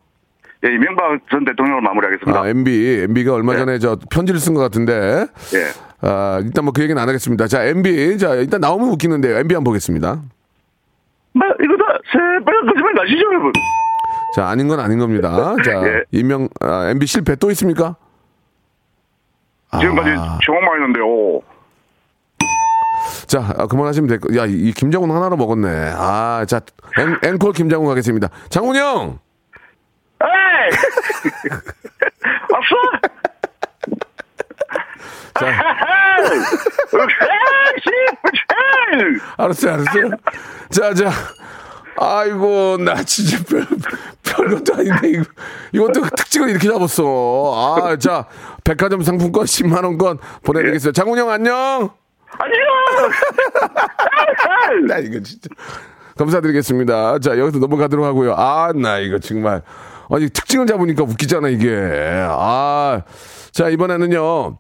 [0.66, 2.40] 예, 이명박 전 대통령을 마무리하겠습니다.
[2.42, 3.60] 아, MB, MB가 얼마 네.
[3.60, 5.26] 전에 저 편지를 쓴 것 같은데.
[5.56, 5.90] 예.
[6.02, 7.48] 아, 일단 뭐 그 얘기는 안 하겠습니다.
[7.48, 8.18] 자, MB.
[8.18, 9.38] 자, 일단 나오면 웃기는데요.
[9.40, 10.22] MB 한번 보겠습니다.
[11.34, 13.52] 뭐, 이거 다 새빨간 거짓말 나시죠, 여러분?
[14.36, 15.56] 자, 아닌 건 아닌 겁니다.
[15.64, 16.04] 자, 예.
[16.12, 17.96] 이명, 아, MB 실패 또 있습니까?
[19.80, 20.38] 지금까지 아.
[20.46, 21.42] 정말 했는데요.
[23.28, 24.36] 자, 아, 그만하시면 될 거.
[24.36, 25.94] 야, 이, 이 김장훈 하나로 먹었네.
[25.96, 26.60] 아, 자,
[26.98, 28.30] 앵, 앵콜 김장훈 가겠습니다.
[28.50, 29.20] 장훈 형!
[30.22, 30.28] 에이!
[32.52, 32.76] 왔어?
[39.38, 40.10] 알았어요, 알았어요.
[40.70, 41.12] 자, 자.
[41.98, 43.67] 아이고, 나 진짜 별,
[44.24, 45.24] 별것도 아닌데, 이거,
[45.74, 47.76] 이것도 특징을 이렇게 잡았어.
[47.84, 48.26] 아, 자,
[48.63, 51.00] 백화점 상품권 10만원권 보내드리겠습니다.
[51.00, 51.91] 장훈 형, 안녕!
[52.38, 52.62] 안녕!
[54.88, 55.50] 나 이거 진짜.
[56.17, 57.20] 감사드리겠습니다.
[57.20, 58.36] 자, 여기서 넘어가도록 하고요.
[58.36, 59.62] 아, 나 이거 정말.
[60.10, 61.76] 아니, 특징을 잡으니까 웃기잖아, 이게.
[62.28, 63.02] 아.
[63.52, 64.58] 자, 이번에는요.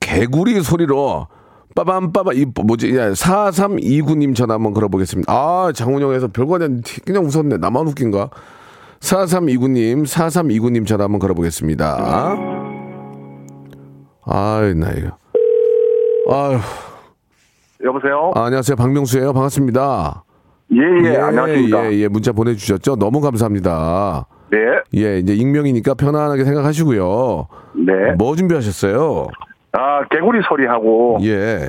[0.00, 1.28] 개구리 소리로
[1.74, 5.32] 빠밤빠밤, 이, 뭐지, 야, 4329님 전화 한번 걸어보겠습니다.
[5.32, 7.56] 아, 장훈영에서 별거 아닌, 그냥 웃었네.
[7.56, 8.30] 나만 웃긴가?
[9.00, 12.36] 4329님, 4329님 전화 한번 걸어보겠습니다.
[14.26, 15.18] 아이, 나 이거.
[16.30, 16.58] 아유.
[17.84, 18.32] 여보세요?
[18.34, 18.76] 아, 안녕하세요.
[18.76, 20.24] 박명수예요 반갑습니다.
[20.72, 20.78] 예,
[21.10, 21.92] 예, 안녕하십니까.
[21.92, 22.96] 예, 예, 문자 보내주셨죠?
[22.96, 24.26] 너무 감사합니다.
[24.50, 24.58] 네,
[24.94, 27.48] 예, 이제 익명이니까 편안하게 생각하시고요.
[27.86, 27.92] 네.
[28.16, 29.26] 뭐 준비하셨어요?
[29.76, 31.68] 아, 개구리 소리하고, 예.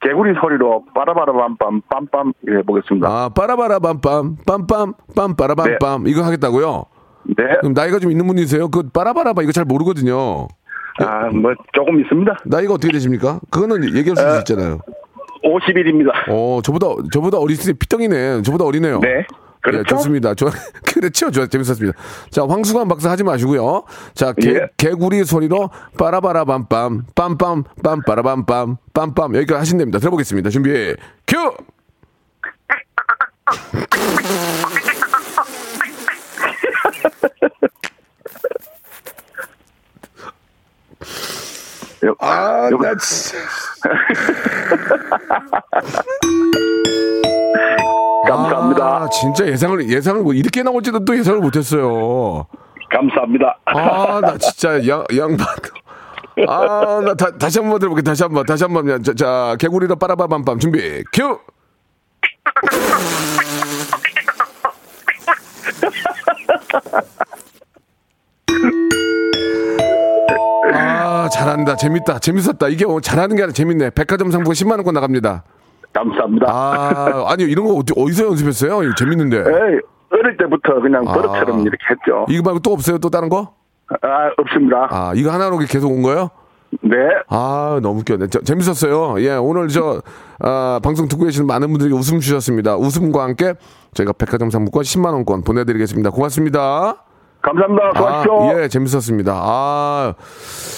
[0.00, 3.08] 개구리 소리로 빠라바라밤빰, 빰빰, 예, 보겠습니다.
[3.08, 6.06] 아, 빠라바라 빰빰, 빰빰, 빰빠라밤빰.
[6.08, 6.84] 이거 하겠다고요?
[7.36, 7.44] 네.
[7.60, 8.68] 그럼 나이가 좀 있는 분이세요?
[8.68, 10.46] 그 빠라바라바 이거 잘 모르거든요.
[11.00, 12.36] 아, 뭐, 조금 있습니다.
[12.44, 13.40] 나이가 어떻게 되십니까?
[13.50, 14.78] 그거는 얘기할 수 있잖아요.
[15.44, 16.10] 50일입니다.
[16.30, 18.42] 어, 저보다, 저보다 어리시 피덩이네.
[18.42, 19.00] 저보다 어리네요.
[19.00, 19.26] 네.
[19.66, 19.78] 그렇죠?
[19.78, 20.34] 예, 좋습니다.
[20.34, 20.48] 좋,
[20.86, 21.30] 그렇죠.
[21.30, 21.98] 좋, 재밌었습니다.
[22.30, 23.82] 자, 황수관 박사 하지 마시고요.
[24.14, 24.68] 자, 개, 예.
[24.76, 29.34] 개구리 소리로 빠라바라밤빰, 빰빰, 빰빠라밤빰, 빰빰.
[29.36, 29.98] 여기까지 하시면 됩니다.
[29.98, 30.50] 들어보겠습니다.
[30.50, 30.94] 준비,
[31.26, 31.36] 큐!
[42.04, 43.38] 여, 아, 나 진짜.
[48.96, 52.46] 아, 진짜 예상을, 예상을, 뭐 이렇게 나올지도 또 예상을 못했어요.
[52.90, 53.58] 감사합니다.
[53.66, 55.46] 아, 나 진짜 양, 양반.
[56.48, 58.02] 아, 나 다, 다시 한 번 들어볼게.
[58.02, 59.02] 다시 한 번, 다시 한 번.
[59.02, 61.02] 자, 자 개구리로 빠라바밤밤 준비.
[61.12, 61.38] 큐!
[70.74, 71.76] 아, 잘한다.
[71.76, 72.18] 재밌다.
[72.18, 72.68] 재밌었다.
[72.68, 73.90] 이게 뭐 잘하는 게 아니라 재밌네.
[73.90, 75.44] 백화점 상품 10만원권 나갑니다.
[75.96, 76.46] 감사합니다.
[76.48, 78.94] 아, 아니, 이런 거 어디, 어디서 연습했어요?
[78.94, 79.38] 재밌는데.
[79.38, 79.80] 에이,
[80.10, 81.62] 어릴 때부터 그냥 버릇처럼 아.
[81.62, 82.26] 이렇게 했죠.
[82.28, 82.98] 이거 말고 또 없어요?
[82.98, 83.54] 또 다른 거?
[84.02, 84.88] 아, 없습니다.
[84.90, 86.30] 아, 이거 하나로 계속 온 거예요?
[86.82, 86.96] 네.
[87.28, 88.26] 아, 너무 웃겼네.
[88.28, 89.20] 저, 재밌었어요.
[89.22, 90.02] 예, 오늘 저,
[90.40, 92.76] 아, 방송 듣고 계시는 많은 분들이 웃음 주셨습니다.
[92.76, 93.54] 웃음과 함께
[93.94, 96.10] 저희가 백화점 상품권 10만원권 보내드리겠습니다.
[96.10, 97.04] 고맙습니다.
[97.46, 97.82] 감사합니다.
[97.94, 98.42] 수고하십시오.
[98.42, 99.32] 아, 예, 재밌었습니다.
[99.34, 100.14] 아,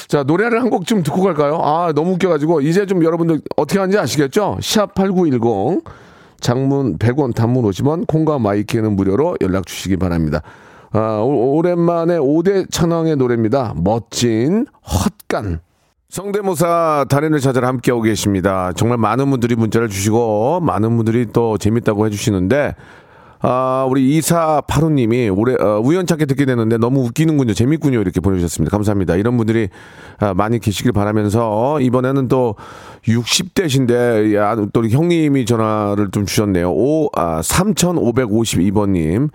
[0.06, 1.58] 자, 노래를 한 곡 좀 듣고 갈까요?
[1.62, 4.58] 아, 너무 웃겨가지고, 이제 좀 여러분들 어떻게 하는지 아시겠죠?
[4.60, 5.82] 샵8910,
[6.40, 10.42] 장문 100원, 단문 50원, 콩과 마이케이는 무료로 연락 주시기 바랍니다.
[10.92, 13.74] 아, 오, 오랜만에 5대 천왕의 노래입니다.
[13.76, 15.60] 멋진 헛간.
[16.10, 18.72] 성대모사 달인을 찾아라 함께하고 계십니다.
[18.74, 22.74] 정말 많은 분들이 문자를 주시고, 많은 분들이 또 재밌다고 해주시는데,
[23.40, 27.54] 아, 우리 2485님이 올해, 어, 우연찮게 듣게 되는데 너무 웃기는군요.
[27.54, 28.00] 재밌군요.
[28.00, 28.76] 이렇게 보내주셨습니다.
[28.76, 29.16] 감사합니다.
[29.16, 29.68] 이런 분들이
[30.18, 32.56] 아, 많이 계시길 바라면서 이번에는 또
[33.06, 36.70] 60대신데, 야, 또 형님이 전화를 좀 주셨네요.
[36.70, 39.30] 오, 아, 3552번님.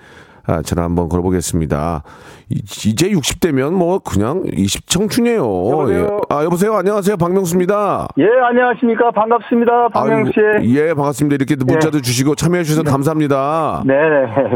[0.46, 2.04] 아, 전화 한번 걸어보겠습니다.
[2.50, 5.40] 이, 이제 60대면 뭐 그냥 20 청춘이에요.
[5.40, 6.20] 여보세요?
[6.30, 6.36] 예.
[6.36, 6.76] 아, 여보세요?
[6.76, 7.16] 안녕하세요.
[7.16, 8.10] 박명수입니다.
[8.18, 9.12] 예, 안녕하십니까.
[9.12, 9.90] 반갑습니다.
[9.90, 10.76] 박명수 씨.
[10.76, 11.36] 예, 반갑습니다.
[11.36, 13.84] 이렇게 문자도 주시고 참여해 주셔서 감사합니다.
[13.86, 13.94] 네.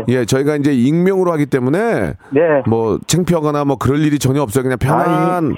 [0.09, 2.41] 예, 저희가 이제 익명으로 하기 때문에 네.
[2.67, 4.63] 뭐 창피하거나 뭐 그럴 일이 전혀 없어요.
[4.63, 5.55] 그냥 편한 이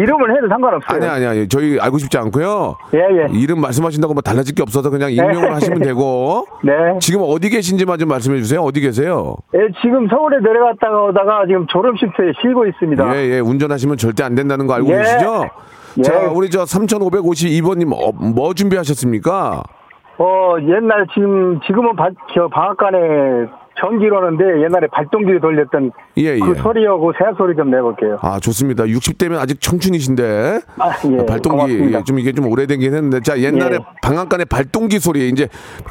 [0.00, 0.96] 름을 해도 상관없어요.
[0.96, 2.76] 아니 아니 아니 저희 알고 싶지 않고요.
[2.94, 3.26] 예, 예.
[3.32, 6.46] 이름 말씀하신다고 뭐 달라질 게 없어서 그냥 익명으로 하시면 되고.
[6.64, 6.72] 네.
[7.00, 8.60] 지금 어디 계신지만 좀 말씀해 주세요.
[8.60, 9.36] 어디 계세요?
[9.54, 13.16] 예, 지금 서울에 내려갔다가 오다가 지금 졸업식터에 쉬고 있습니다.
[13.16, 13.40] 예, 예.
[13.40, 14.98] 운전하시면 절대 안 된다는 거 알고 예.
[14.98, 15.48] 계시죠?
[15.98, 16.02] 예.
[16.02, 19.62] 자, 우리 저 3552번님 어, 뭐 준비하셨습니까?
[20.18, 22.98] 어, 옛날 지금, 지금은 바, 저 방앗간에
[23.80, 26.54] 전기로는데 옛날에 발동기 돌렸던 예, 그 예.
[26.54, 28.18] 소리하고 새 소리 좀 내볼게요.
[28.22, 28.84] 아, 좋습니다.
[28.84, 30.60] 60대면 아직 청춘이신데.
[30.78, 31.20] 아, 예.
[31.20, 32.04] 아, 발동기 고맙습니다.
[32.04, 33.78] 좀 이게 좀 오래된긴 했는데 자 옛날에 예.
[34.02, 35.48] 방앗간에 발동기 소리 이제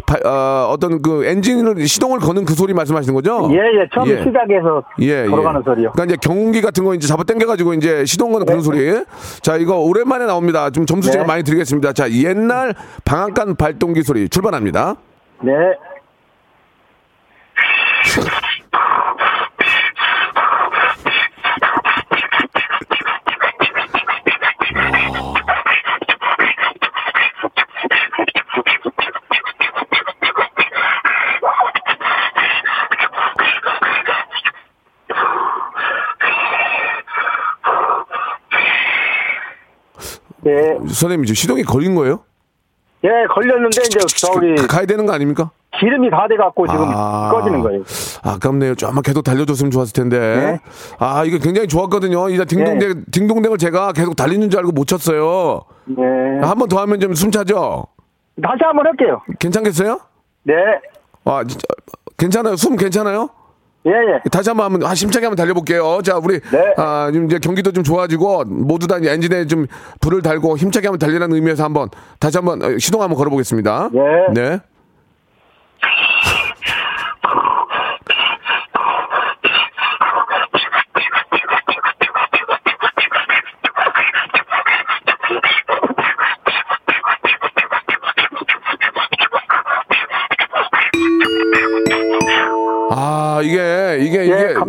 [0.07, 3.49] 발- 어, 떤 그 엔진을 시동을 거는 그 소리 말씀하시는 거죠?
[3.51, 3.87] 예, 예.
[3.93, 5.63] 처음 시작해서 예, 돌아가는 예.
[5.63, 5.91] 소리요.
[5.91, 9.03] 그러니까 이제 경운기 같은 거 이제 잡아 당겨가지고 이제 시동 거는 그런 소리.
[9.41, 10.69] 자 이거 오랜만에 나옵니다.
[10.69, 11.27] 좀 점수 제가 네.
[11.27, 11.93] 많이 드리겠습니다.
[11.93, 12.73] 자 옛날
[13.05, 14.95] 방앗간 발동기 소리 출발합니다.
[15.41, 15.51] 네.
[40.93, 42.21] 선생님 지금 시동이 걸린 거예요?
[43.03, 45.51] 예, 걸렸는데 이제 저기 가- 가야 되는 거 아닙니까?
[45.77, 47.29] 기름이 다 돼갖고 지금 아.
[47.31, 47.81] 꺼지는 거예요.
[48.23, 48.75] 아깝네요.
[48.75, 50.19] 좀만 계속 달려줬으면 좋았을 텐데.
[50.19, 50.59] 네.
[50.99, 52.29] 아, 이거 굉장히 좋았거든요.
[52.29, 55.61] 이제 딩동댕, 딩동댕을 제가 계속 달리는 줄 알고 못 쳤어요.
[55.85, 56.03] 네.
[56.41, 57.87] 한 번 더 하면 좀 숨 차죠?
[58.41, 59.21] 다시 한번 할게요.
[59.39, 59.99] 괜찮겠어요?
[60.43, 60.53] 네.
[61.25, 61.65] 아, 진짜.
[62.17, 62.55] 괜찮아요?
[62.55, 63.29] 숨 괜찮아요?
[63.85, 64.29] 예, 예.
[64.29, 66.01] 다시 한번 한번 아, 힘차게 한번 달려볼게요.
[66.03, 66.73] 자, 우리 네.
[66.77, 69.67] 아, 지금 이제 경기도 좀 좋아지고 모두 다 이제 엔진에 좀
[69.99, 73.89] 불을 달고 힘차게 한번 달리라는 의미에서 한번 다시 한번 어, 시동 한번 걸어보겠습니다.
[73.91, 74.01] 네.
[74.33, 74.59] 네.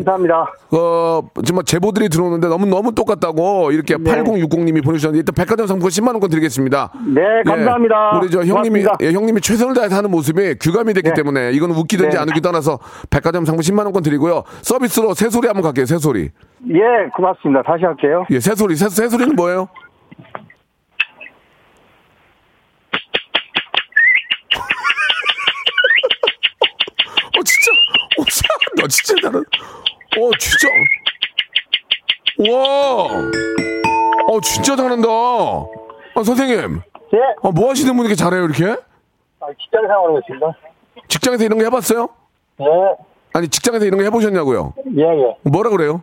[0.05, 0.53] 감사합니다.
[0.73, 4.23] 어, 정말 제보들이 들어오는데 너무 너무 똑같다고 이렇게 네.
[4.23, 6.93] 8060님이 보내주셨는데 일단 백화점 상품권 10만 원권 드리겠습니다.
[7.07, 8.13] 네, 감사합니다.
[8.15, 8.85] 예, 우리 저 형님이.
[9.03, 11.15] 예, 형님이 최선을 다해서 하는 모습이 규감이 됐기 네.
[11.15, 12.21] 때문에 이건 웃기든지 네.
[12.21, 12.79] 안 웃기 떠나서
[13.11, 14.43] 백화점 상품 10만 원권 드리고요.
[14.63, 15.87] 서비스로 새소리 한번 갈게요.
[15.87, 16.31] 새소리.
[16.71, 17.63] 예, 고맙습니다.
[17.63, 18.25] 다시 할게요.
[18.31, 18.77] 예, 새소리.
[18.77, 19.69] 새, 새소리는 뭐예요?
[27.37, 27.71] 어 진짜
[28.19, 29.45] 어 진짜 너 진짜 나는
[30.19, 30.69] 어 진짜.
[32.51, 33.31] 와
[34.27, 35.09] 어 진짜 잘한다.
[35.09, 36.81] 아 선생님.
[37.15, 38.65] 예, 아, 뭐 하시는 분이 이렇게 잘해요 이렇게?
[39.41, 40.47] 아, 직장 생활하고 있습니다.
[41.09, 42.09] 직장에서 이런 거 해봤어요?
[42.61, 42.65] 예,
[43.35, 44.73] 아니 직장에서 이런 거 해보셨냐고요?
[44.97, 45.37] 예, 예.
[45.43, 46.03] 뭐라 그래요?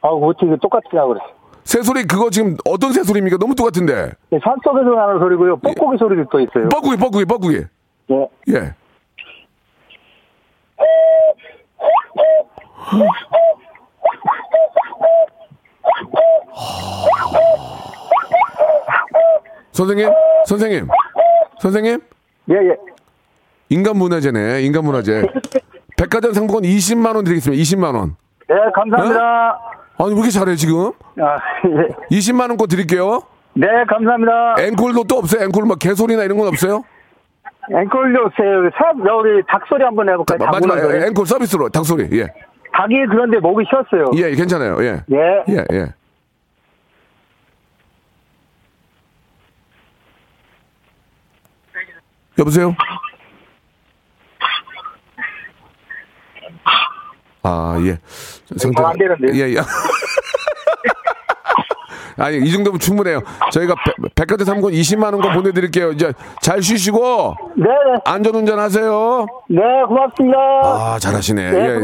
[0.00, 1.20] 아, 어떻게 똑같으냐고 그래.
[1.64, 3.36] 새소리 그거 지금 어떤 새소리입니까?
[3.38, 4.12] 너무 똑같은데.
[4.32, 5.56] 예, 산속에서 나는 소리고요.
[5.58, 6.68] 뻑뻑이 소리도 또 있어요.
[6.70, 7.56] 뻐꾸기 뻐꾸기 뻐꾸기.
[8.10, 8.28] 예.
[8.54, 8.74] 예
[19.72, 20.10] 선생님
[20.46, 20.88] 선생님
[21.60, 22.00] 선생님
[22.50, 22.76] 예, 예.
[23.68, 25.22] 인간 문화재네 인간 문화재
[25.96, 28.16] 백화점 상품권 20만 원 드리겠습니다 20만 원
[28.50, 29.60] 예, 감사합니다.
[29.98, 31.36] 아니 왜 이렇게 잘해 지금 아,
[32.10, 32.16] 예.
[32.16, 33.22] 20만 원권 드릴게요
[33.54, 34.54] 네, 감사합니다.
[34.60, 36.84] 앵콜도 또 없어요 앵콜 막 개소리나 이런 건 없어요
[37.70, 38.42] 앵콜요, 세,
[38.78, 40.38] 사, 여기 닭소리 한번 해볼까요?
[40.38, 40.78] 닭 마지막.
[41.06, 42.28] 앵콜 서비스로 닭소리 예
[42.72, 44.10] 닭이 그런데 목이 쉬었어요.
[44.14, 44.76] 예, 괜찮아요.
[44.84, 45.02] 예.
[45.10, 45.44] 예.
[45.48, 45.94] 예, 예.
[52.38, 52.74] 여보세요?
[57.42, 57.98] 아, 예.
[58.86, 59.32] 안 되는데요?
[59.34, 59.58] 예, 예.
[62.18, 63.20] 아니, 이 정도면 충분해요.
[63.52, 65.92] 저희가 백- 백화점 상권 20만 원 권 보내드릴게요.
[65.92, 68.00] 이제 잘 쉬시고 네, 네.
[68.04, 69.26] 안전운전 하세요.
[69.48, 70.36] 네, 고맙습니다.
[70.64, 71.50] 아, 잘하시네.
[71.50, 71.80] 네, 예.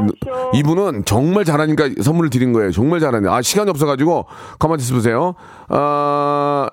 [0.59, 2.70] 이분은 정말 잘하니까 선물을 드린 거예요.
[2.73, 3.29] 정말 잘하네.
[3.31, 4.27] 아, 시간이 없어가지고,
[4.59, 5.35] 가만히 있어보세요.
[5.68, 6.68] 아,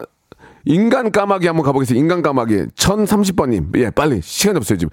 [0.66, 2.00] 인간 까마귀 한번 가보겠습니다.
[2.02, 2.68] 인간 까마귀.
[2.76, 3.76] 1030번님.
[3.80, 4.22] 예, 빨리.
[4.22, 4.90] 시간이 없어요, 지금.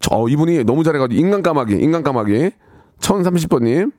[0.00, 2.50] 저, 이분이 너무 잘해가지고, 인간 까마귀, 인간 까마귀.
[3.00, 3.90] 1030번님.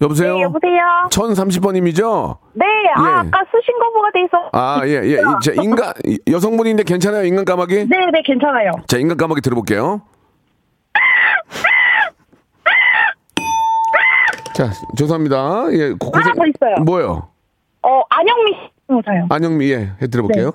[0.00, 0.34] 여보세요?
[0.36, 0.82] 네, 여보세요?
[1.10, 2.38] 1030번님이죠?
[2.54, 3.28] 네, 아, 예.
[3.28, 4.50] 아까 쓰신 거보가 돼 있어.
[4.52, 5.14] 아, 예, 예.
[5.20, 7.24] 이- 자, 인간, 이- 여성분인데 괜찮아요?
[7.24, 7.86] 인간 까마귀?
[7.88, 8.72] 네, 네, 괜찮아요.
[8.88, 10.02] 자, 인간 까마귀 들어볼게요.
[14.54, 15.66] 자, 죄송합니다.
[15.72, 16.22] 예, 곳곳에.
[16.22, 16.84] 하나 더 있어요.
[16.84, 17.28] 뭐요?
[17.82, 19.26] 어, 안영미 씨 모사요.
[19.30, 20.52] 안영미, 예, 해 들어볼게요.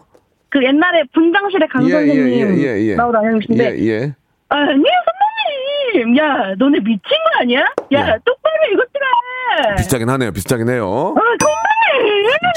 [0.50, 2.96] 그 옛날에 분장실에 강 예, 예, 선생님 예, 예, 예.
[2.96, 4.16] 나오던 안영미 씨인데 예, 예.
[4.50, 4.84] 아니
[5.94, 7.60] 선배님 야 너네 미친 거 아니야?
[7.60, 8.18] 야 예.
[8.26, 8.89] 똑바로 이것들아
[9.78, 10.32] 비슷하긴 하네요.
[10.32, 11.16] 비슷하긴 해요.
[11.18, 11.22] 아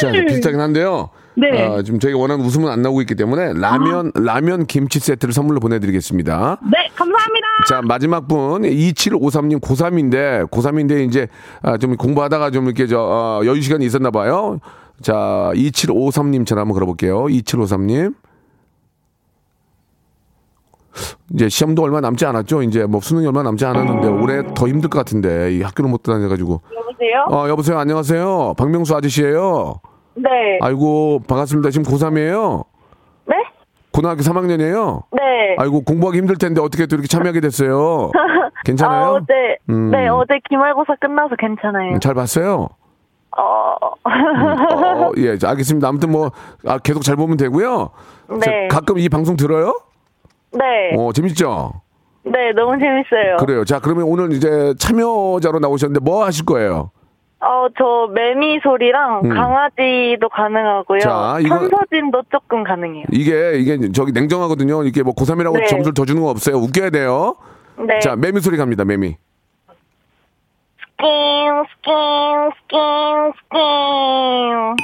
[0.00, 1.10] 자, 비슷하긴 한데요.
[1.34, 1.66] 네.
[1.66, 6.58] 아, 지금 저희가 원하는 웃음은 안 나오고 있기 때문에 라면, 라면 김치 세트를 선물로 보내드리겠습니다.
[6.70, 11.28] 네 감사합니다 자, 마지막 분, 2753님 고3인데, 고3인데 이제,
[11.62, 14.58] 아, 좀 공부하다가 좀 이렇게 저, 어, 여유 시간이 있었나 봐요.
[15.00, 15.14] 자,
[15.54, 17.24] 2753님 전화 한번 걸어볼게요.
[17.24, 18.14] 2753님.
[21.34, 22.62] 이제 시험도 얼마 남지 않았죠?
[22.62, 26.60] 이제 뭐 수능이 얼마 남지 않았는데, 올해 더 힘들 것 같은데, 이 학교를 못 다녀가지고.
[26.74, 27.24] 여보세요?
[27.30, 27.78] 어, 여보세요?
[27.78, 28.54] 안녕하세요?
[28.58, 29.80] 박명수 아저씨예요
[30.14, 31.70] 네 아이고, 반갑습니다.
[31.70, 32.64] 지금 고3이에요?
[33.26, 33.34] 네?
[33.92, 35.04] 고등학교 3학년이에요?
[35.12, 38.10] 네 아이고, 공부하기 힘들 텐데 어떻게 또 이렇게 참여하게 됐어요?
[38.64, 39.04] 괜찮아요?
[39.04, 39.32] 아, 어제
[39.70, 39.90] 음.
[39.90, 42.68] 네 어제 기말고사 끝나서 괜찮아요 잘 봤어요?
[43.36, 45.88] 어 어, 예, 자, 알겠습니다.
[45.88, 46.30] 아무튼 뭐,
[46.66, 47.90] 아, 계속 잘 보면 되고요.
[48.28, 48.38] 네.
[48.40, 49.74] 자, 가끔 이 방송 들어요?
[50.52, 50.94] 네.
[50.96, 51.72] 어, 재밌죠?
[52.24, 53.36] 네, 너무 재밌어요.
[53.38, 53.64] 그래요.
[53.64, 56.90] 자, 그러면 오늘 이제 참여자로 나오셨는데 뭐 하실 거예요?
[57.40, 59.28] 어, 저 매미 소리랑 음.
[59.30, 61.00] 강아지도 가능하고요.
[61.00, 63.04] 자, 이거- 천서진도 조금 가능해요.
[63.10, 64.84] 이게, 이게 저기 냉정하거든요.
[64.84, 65.66] 이게 뭐 고3이라고 네.
[65.66, 66.56] 점수를 더 주는 거 없어요.
[66.58, 67.34] 웃겨야 돼요.
[67.78, 67.98] 네.
[67.98, 69.16] 자, 매미 소리 갑니다, 매미.
[70.78, 71.92] 스킨, 스킨,
[72.62, 72.78] 스킨,
[73.42, 74.76] 스킨.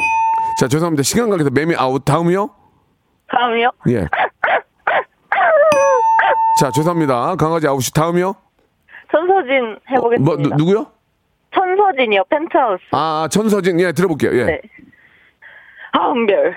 [0.59, 1.05] 자, 죄송합니다.
[1.05, 2.05] 시간 관계에서 매미 아웃.
[2.05, 2.51] 다음이요?
[3.29, 3.71] 다음이요?
[3.91, 4.07] 예.
[6.59, 7.37] 자, 죄송합니다.
[7.37, 8.35] 강아지 아웃이 다음이요?
[9.13, 10.25] 천서진 해보겠습니다.
[10.25, 10.87] 뭐, 누, 누구요?
[11.55, 12.83] 천서진이요, 펜트하우스.
[12.93, 13.81] 아, 천서진.
[13.81, 14.33] 예, 들어볼게요.
[14.39, 14.45] 예.
[14.45, 14.61] 네.
[15.93, 16.55] 한별.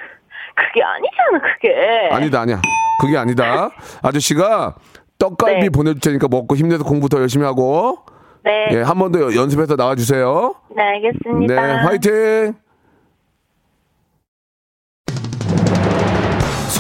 [0.56, 2.10] 그게 아니잖아, 그게.
[2.12, 2.62] 아니다, 아니야.
[3.00, 3.70] 그게 아니다.
[4.04, 4.76] 아저씨가
[5.18, 5.70] 떡갈비 네.
[5.70, 8.00] 보내줄 테니까 먹고 힘내서 공부 더 열심히 하고,
[8.44, 8.68] 네.
[8.72, 10.56] 예, 한 번 더 연습해서 나와주세요.
[10.76, 11.56] 네, 알겠습니다.
[11.56, 12.54] 네, 화이팅!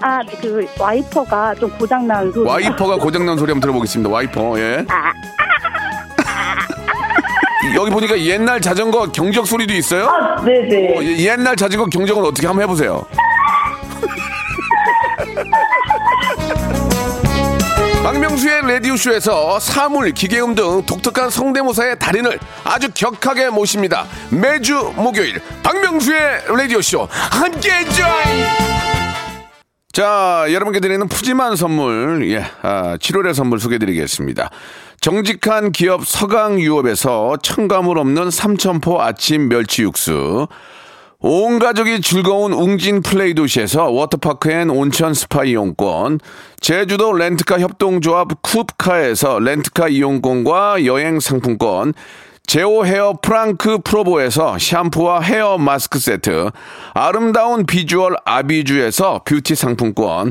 [0.00, 2.48] 아, 그 와이퍼가 좀 고장난 소리.
[2.48, 4.08] 와이퍼가 고장난 소리 한번 들어보겠습니다.
[4.10, 4.84] 와이퍼, 예.
[7.74, 10.06] 여기 보니까 옛날 자전거 경적 소리도 있어요?
[10.08, 10.96] 아, 네네.
[10.96, 13.04] 어, 예, 옛날 자전거 경적은 어떻게 한번 해보세요.
[18.18, 24.06] 박명수의 라디오쇼에서 사물, 기계음 등 독특한 성대모사의 달인을 아주 격하게 모십니다.
[24.32, 28.44] 매주 목요일 박명수의 라디오쇼 함께해줘잉!
[29.92, 34.50] 자, 여러분께 드리는 푸짐한 선물, 예, 아, 7월의 선물 소개해드리겠습니다.
[35.00, 40.48] 정직한 기업 서강유업에서 첨가물 없는 삼천포 아침 멸치 육수,
[41.20, 46.20] 온 가족이 즐거운 웅진 플레이 도시에서 워터파크 and 온천 스파 이용권,
[46.60, 51.92] 제주도 렌트카 협동조합 쿱카에서 렌트카 이용권과 여행 상품권,
[52.46, 56.50] 제오 헤어 프랑크 프로보에서 샴푸와 헤어 마스크 세트,
[56.94, 60.30] 아름다운 비주얼 아비주에서 뷰티 상품권,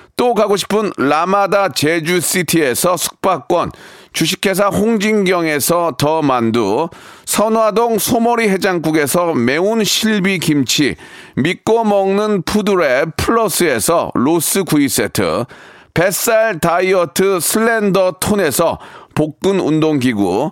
[0.15, 3.71] 또 가고 싶은 라마다 제주시티에서 숙박권,
[4.13, 6.89] 주식회사 홍진경에서 더 만두,
[7.25, 10.95] 선화동 소머리 해장국에서 매운 실비 김치,
[11.35, 15.45] 믿고 먹는 푸드랩 플러스에서 로스 구이 세트,
[15.93, 18.79] 뱃살 다이어트 슬렌더 톤에서
[19.15, 20.51] 복근 운동기구,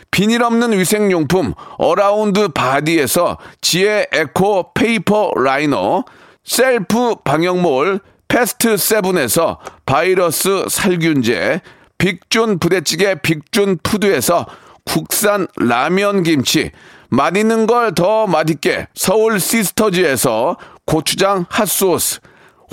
[0.11, 6.03] 비닐 없는 위생용품 어라운드 바디에서 지혜 에코 페이퍼 라이너,
[6.43, 11.61] 셀프 방역몰 패스트 세븐에서 바이러스 살균제,
[11.97, 14.45] 빅준 부대찌개 빅준 푸드에서
[14.85, 16.71] 국산 라면 김치,
[17.09, 22.19] 맛있는 걸 더 맛있게 서울 시스터즈에서 고추장 핫소스,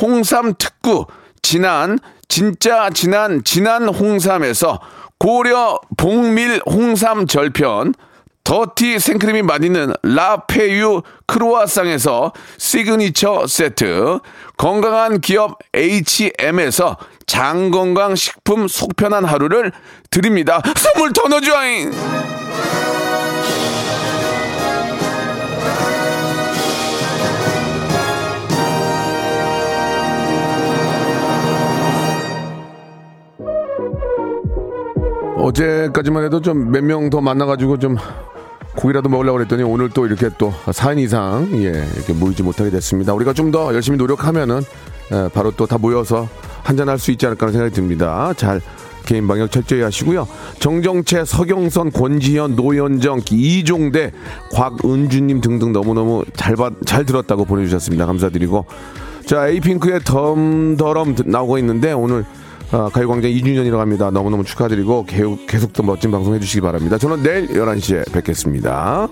[0.00, 1.06] 홍삼 특구,
[1.42, 4.80] 진한, 진짜 진한, 진한 홍삼에서
[5.18, 7.94] 고려 봉밀 홍삼 절편,
[8.44, 14.20] 더티 생크림이 맛있는 라페유 크로아상에서 시그니처 세트,
[14.56, 16.96] 건강한 기업 H&M에서
[17.26, 19.72] 장건강 식품 속편한 하루를
[20.10, 20.62] 드립니다.
[20.76, 21.92] 선물 더 넣어줘잉!
[35.38, 37.96] 어제까지만 해도 좀 몇 명 더 만나가지고 좀
[38.76, 43.14] 고기라도 먹으려고 그랬더니 오늘 또 이렇게 또 4인 이상 예 이렇게 모이지 못하게 됐습니다.
[43.14, 44.60] 우리가 좀 더 열심히 노력하면은
[45.12, 46.28] 예, 바로 또 다 모여서
[46.62, 48.32] 한잔 할 수 있지 않을까 하는 생각이 듭니다.
[48.36, 48.60] 잘
[49.06, 50.28] 개인 방역 철저히 하시고요.
[50.58, 54.12] 정정채, 서경선, 권지현, 노현정, 이종대,
[54.52, 58.04] 곽은주님 등등 너무너무 잘, 받, 잘 들었다고 보내주셨습니다.
[58.04, 58.66] 감사드리고.
[59.24, 62.26] 자, 에이핑크의 덤더럼 나오고 있는데 오늘
[62.70, 64.10] 아, 가요광장 2주년이라고 합니다.
[64.10, 66.98] 너무너무 축하드리고 계속, 계속 또 멋진 방송 해주시기 바랍니다.
[66.98, 69.08] 저는 내일 11시에 뵙겠습니다.